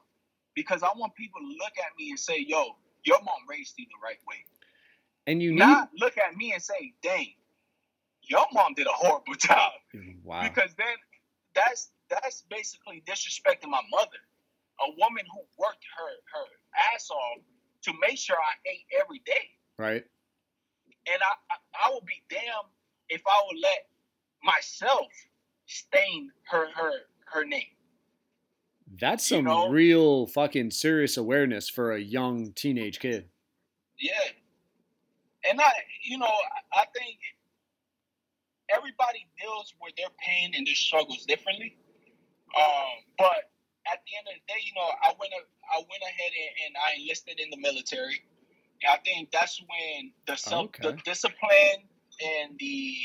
because 0.53 0.83
I 0.83 0.91
want 0.99 1.15
people 1.15 1.39
to 1.41 1.49
look 1.49 1.73
at 1.79 1.97
me 1.97 2.11
and 2.11 2.19
say, 2.19 2.37
"Yo, 2.45 2.77
your 3.07 3.23
mom 3.23 3.47
raised 3.49 3.73
you 3.79 3.87
the 3.89 3.97
right 4.03 4.19
way." 4.27 4.43
and 5.27 5.41
you 5.41 5.51
need. 5.51 5.59
Not 5.59 5.89
look 5.97 6.17
at 6.17 6.35
me 6.35 6.53
and 6.53 6.61
say, 6.61 6.93
"Dang, 7.01 7.33
your 8.21 8.45
mom 8.53 8.73
did 8.73 8.87
a 8.87 8.91
horrible 8.91 9.35
job," 9.39 9.71
wow. 10.23 10.43
because 10.43 10.73
then 10.75 10.95
that's 11.55 11.89
that's 12.09 12.43
basically 12.49 13.03
disrespecting 13.07 13.69
my 13.69 13.81
mother, 13.91 14.21
a 14.81 14.89
woman 14.99 15.23
who 15.31 15.39
worked 15.57 15.83
her 15.97 16.09
her 16.33 16.45
ass 16.93 17.09
off 17.11 17.39
to 17.83 17.93
make 18.01 18.17
sure 18.17 18.35
I 18.37 18.69
ate 18.69 18.85
every 19.01 19.19
day 19.25 19.49
Right. 19.77 20.03
and 21.07 21.21
I, 21.21 21.33
I 21.53 21.87
I 21.87 21.93
would 21.93 22.05
be 22.05 22.21
damned 22.29 22.71
if 23.09 23.21
I 23.27 23.43
would 23.47 23.59
let 23.61 23.87
myself 24.43 25.07
stain 25.65 26.31
her 26.49 26.69
her 26.73 26.91
her 27.25 27.45
name. 27.45 27.63
That's 28.99 29.29
You 29.31 29.37
some 29.37 29.45
know- 29.45 29.69
real 29.69 30.27
fucking 30.27 30.71
serious 30.71 31.17
awareness 31.17 31.69
for 31.69 31.91
a 31.93 31.99
young 31.99 32.53
teenage 32.53 32.99
kid. 32.99 33.29
Yeah, 33.99 34.13
and 35.49 35.59
I 35.61 35.71
you 36.03 36.17
know 36.17 36.25
I, 36.25 36.81
I 36.81 36.85
think 36.97 37.17
everybody 38.69 39.27
deals 39.39 39.73
with 39.81 39.95
their 39.95 40.09
pain 40.19 40.53
and 40.55 40.65
their 40.65 40.75
struggles 40.75 41.25
differently. 41.25 41.77
Um, 42.57 43.03
but 43.17 43.51
at 43.91 44.01
the 44.05 44.11
end 44.17 44.27
of 44.27 44.35
the 44.35 44.45
day, 44.53 44.61
you 44.63 44.73
know, 44.75 44.89
I 45.03 45.13
went 45.19 45.33
a- 45.33 45.49
I 45.73 45.77
went 45.79 46.03
ahead 46.03 46.31
and, 46.33 46.51
and 46.67 46.77
I 46.77 46.99
enlisted 47.01 47.39
in 47.39 47.49
the 47.49 47.57
military. 47.57 48.21
And 48.83 48.91
I 48.93 48.97
think 49.03 49.31
that's 49.31 49.61
when 49.61 50.11
the 50.27 50.35
self, 50.35 50.71
the 50.81 50.93
discipline 51.05 51.87
and 52.23 52.57
the 52.59 52.95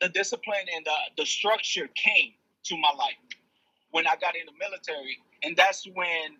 the 0.00 0.08
discipline 0.10 0.66
and 0.74 0.84
the, 0.84 0.96
the 1.22 1.26
structure 1.26 1.88
came 1.94 2.32
to 2.64 2.76
my 2.76 2.90
life 2.98 3.16
when 3.90 4.06
I 4.06 4.16
got 4.20 4.36
in 4.36 4.46
the 4.46 4.52
military, 4.58 5.18
and 5.42 5.56
that's 5.56 5.86
when 5.94 6.36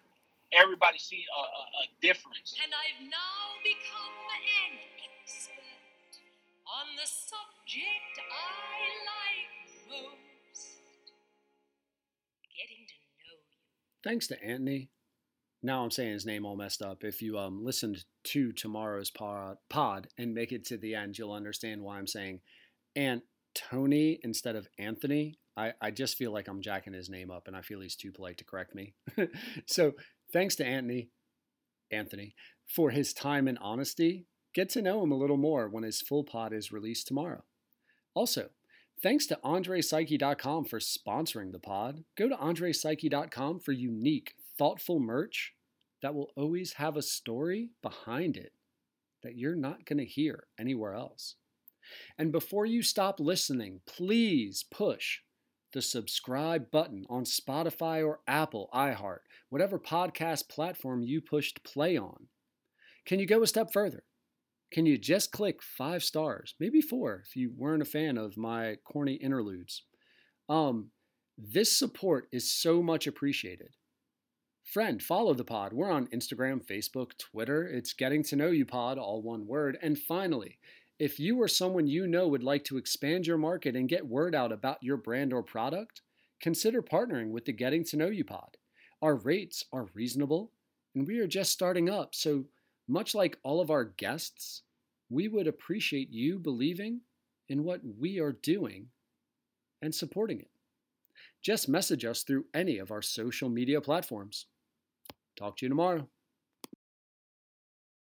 everybody 0.53 0.99
see 0.99 1.25
a, 1.25 1.41
a, 1.41 1.43
a 1.43 1.87
difference. 2.03 2.55
And 2.63 2.73
I've 2.75 3.03
now 3.09 3.57
become 3.65 4.17
an 4.37 4.79
expert 5.25 6.21
on 6.69 6.97
the 6.97 7.07
subject 7.07 8.15
I 8.21 8.91
like. 9.09 10.03
most. 10.03 10.26
Getting 12.57 12.87
to 12.87 12.95
know 12.95 13.35
you. 13.35 13.39
Thanks 14.03 14.27
to 14.29 14.43
Anthony. 14.43 14.91
Now 15.63 15.83
I'm 15.83 15.91
saying 15.91 16.13
his 16.13 16.27
name 16.27 16.47
all 16.47 16.57
messed 16.57 16.83
up. 16.83 17.03
If 17.03 17.21
you 17.21 17.39
um, 17.39 17.65
listened 17.65 18.05
to 18.25 18.53
tomorrow's 18.53 19.11
pod, 19.11 20.09
and 20.19 20.35
make 20.35 20.53
it 20.53 20.65
to 20.67 20.77
the 20.77 20.95
end, 20.95 21.19
you'll 21.19 21.33
understand 21.33 21.83
why 21.83 21.99
I'm 21.99 22.07
saying 22.07 22.41
Aunt 22.95 23.23
Tony 23.55 24.21
instead 24.23 24.57
of 24.57 24.69
Anthony. 24.79 25.39
I, 25.57 25.73
I 25.81 25.91
just 25.91 26.17
feel 26.17 26.33
like 26.33 26.49
I'm 26.49 26.61
jacking 26.61 26.93
his 26.93 27.09
name 27.09 27.31
up 27.31 27.49
and 27.49 27.57
I 27.57 27.63
feel 27.63 27.81
he's 27.81 27.97
too 27.97 28.13
polite 28.13 28.39
to 28.39 28.45
correct 28.45 28.75
me. 28.75 28.95
so 29.67 29.93
thanks 30.33 30.55
to 30.57 30.67
Anthony, 30.67 31.09
Anthony, 31.91 32.35
for 32.67 32.91
his 32.91 33.15
time 33.15 33.49
and 33.49 33.59
honesty. 33.61 34.27
Get 34.55 34.69
to 34.71 34.83
know 34.83 35.03
him 35.03 35.13
a 35.13 35.19
little 35.19 35.37
more 35.37 35.69
when 35.69 35.85
his 35.85 36.01
full 36.01 36.25
pod 36.25 36.53
is 36.53 36.73
released 36.73 37.07
tomorrow. 37.07 37.45
Also, 38.15 38.51
thanks 39.03 39.27
to 39.27 39.39
AndrePsyche.com 39.45 40.65
for 40.65 40.79
sponsoring 40.79 41.53
the 41.53 41.59
pod. 41.59 42.05
Go 42.17 42.29
to 42.29 42.37
AndrePsyche.com 42.37 43.61
for 43.61 43.73
unique, 43.73 44.35
thoughtful 44.59 45.01
merch 45.01 45.53
that 46.03 46.15
will 46.15 46.31
always 46.37 46.75
have 46.75 46.97
a 46.97 47.03
story 47.03 47.71
behind 47.83 48.37
it 48.37 48.53
that 49.23 49.37
you're 49.37 49.57
not 49.57 49.85
going 49.85 49.99
to 49.99 50.05
hear 50.05 50.45
anywhere 50.59 50.95
else. 50.95 51.35
And 52.19 52.33
before 52.33 52.67
you 52.67 52.83
stop 52.83 53.21
listening, 53.21 53.81
please 53.87 54.65
push 54.71 55.21
the 55.73 55.83
subscribe 55.83 56.71
button 56.71 57.05
on 57.09 57.25
Spotify 57.25 58.05
or 58.05 58.21
Apple, 58.27 58.69
iHeart, 58.73 59.21
whatever 59.51 59.79
podcast 59.79 60.49
platform 60.49 61.03
you 61.03 61.21
pushed 61.21 61.63
play 61.65 61.97
on. 61.97 62.29
Can 63.05 63.21
you 63.21 63.27
go 63.27 63.43
a 63.43 63.47
step 63.47 63.73
further? 63.73 64.05
Can 64.73 64.87
you 64.87 64.99
just 64.99 65.33
click 65.33 65.63
five 65.63 66.03
stars, 66.03 66.55
maybe 66.59 66.81
four 66.81 67.23
if 67.25 67.37
you 67.37 67.53
weren't 67.57 67.83
a 67.83 67.87
fan 67.87 68.19
of 68.19 68.37
my 68.37 68.77
corny 68.85 69.15
interludes? 69.15 69.83
Um, 70.49 70.91
this 71.39 71.77
support 71.77 72.29
is 72.33 72.51
so 72.51 72.83
much 72.83 73.07
appreciated. 73.07 73.77
Friend, 74.65 75.01
follow 75.01 75.33
the 75.35 75.45
pod. 75.45 75.73
We're 75.73 75.93
on 75.93 76.09
Instagram, 76.09 76.65
Facebook, 76.65 77.17
Twitter. 77.19 77.69
It's 77.69 77.93
Getting 77.93 78.25
to 78.25 78.37
Know 78.37 78.49
You 78.49 78.67
Pod, 78.67 78.99
all 78.99 79.23
one 79.23 79.47
word. 79.47 79.79
And 79.81 79.97
finally, 79.97 80.59
if 80.99 81.21
you 81.21 81.41
or 81.41 81.47
someone 81.47 81.87
you 81.87 82.07
know 82.07 82.27
would 82.27 82.43
like 82.43 82.65
to 82.65 82.77
expand 82.77 83.27
your 83.27 83.39
market 83.39 83.77
and 83.77 83.89
get 83.89 84.09
word 84.09 84.35
out 84.35 84.51
about 84.51 84.83
your 84.83 84.97
brand 84.97 85.33
or 85.33 85.43
product, 85.43 86.03
consider 86.41 86.83
partnering 86.83 87.31
with 87.31 87.45
the 87.45 87.53
Getting 87.53 87.85
to 87.85 87.97
Know 87.97 88.09
You 88.09 88.25
Pod. 88.25 88.57
Our 89.03 89.15
rates 89.15 89.65
are 89.73 89.89
reasonable, 89.95 90.51
and 90.95 91.07
we 91.07 91.19
are 91.19 91.29
just 91.29 91.53
starting 91.53 91.89
up. 91.89 92.15
So, 92.15 92.47
much 92.89 93.15
like 93.15 93.39
all 93.43 93.61
of 93.61 93.71
our 93.71 93.85
guests, 93.85 94.63
we 95.11 95.29
would 95.29 95.47
appreciate 95.47 96.11
you 96.11 96.39
believing 96.39 97.01
in 97.49 97.65
what 97.65 97.81
we 97.99 98.19
are 98.19 98.33
doing 98.33 98.87
and 99.83 99.95
supporting 99.95 100.41
it. 100.41 100.51
Just 101.43 101.69
message 101.69 102.05
us 102.05 102.23
through 102.23 102.45
any 102.55 102.79
of 102.79 102.91
our 102.91 103.03
social 103.03 103.49
media 103.49 103.81
platforms. 103.81 104.47
Talk 105.37 105.57
to 105.59 105.67
you 105.67 105.69
tomorrow. 105.69 106.09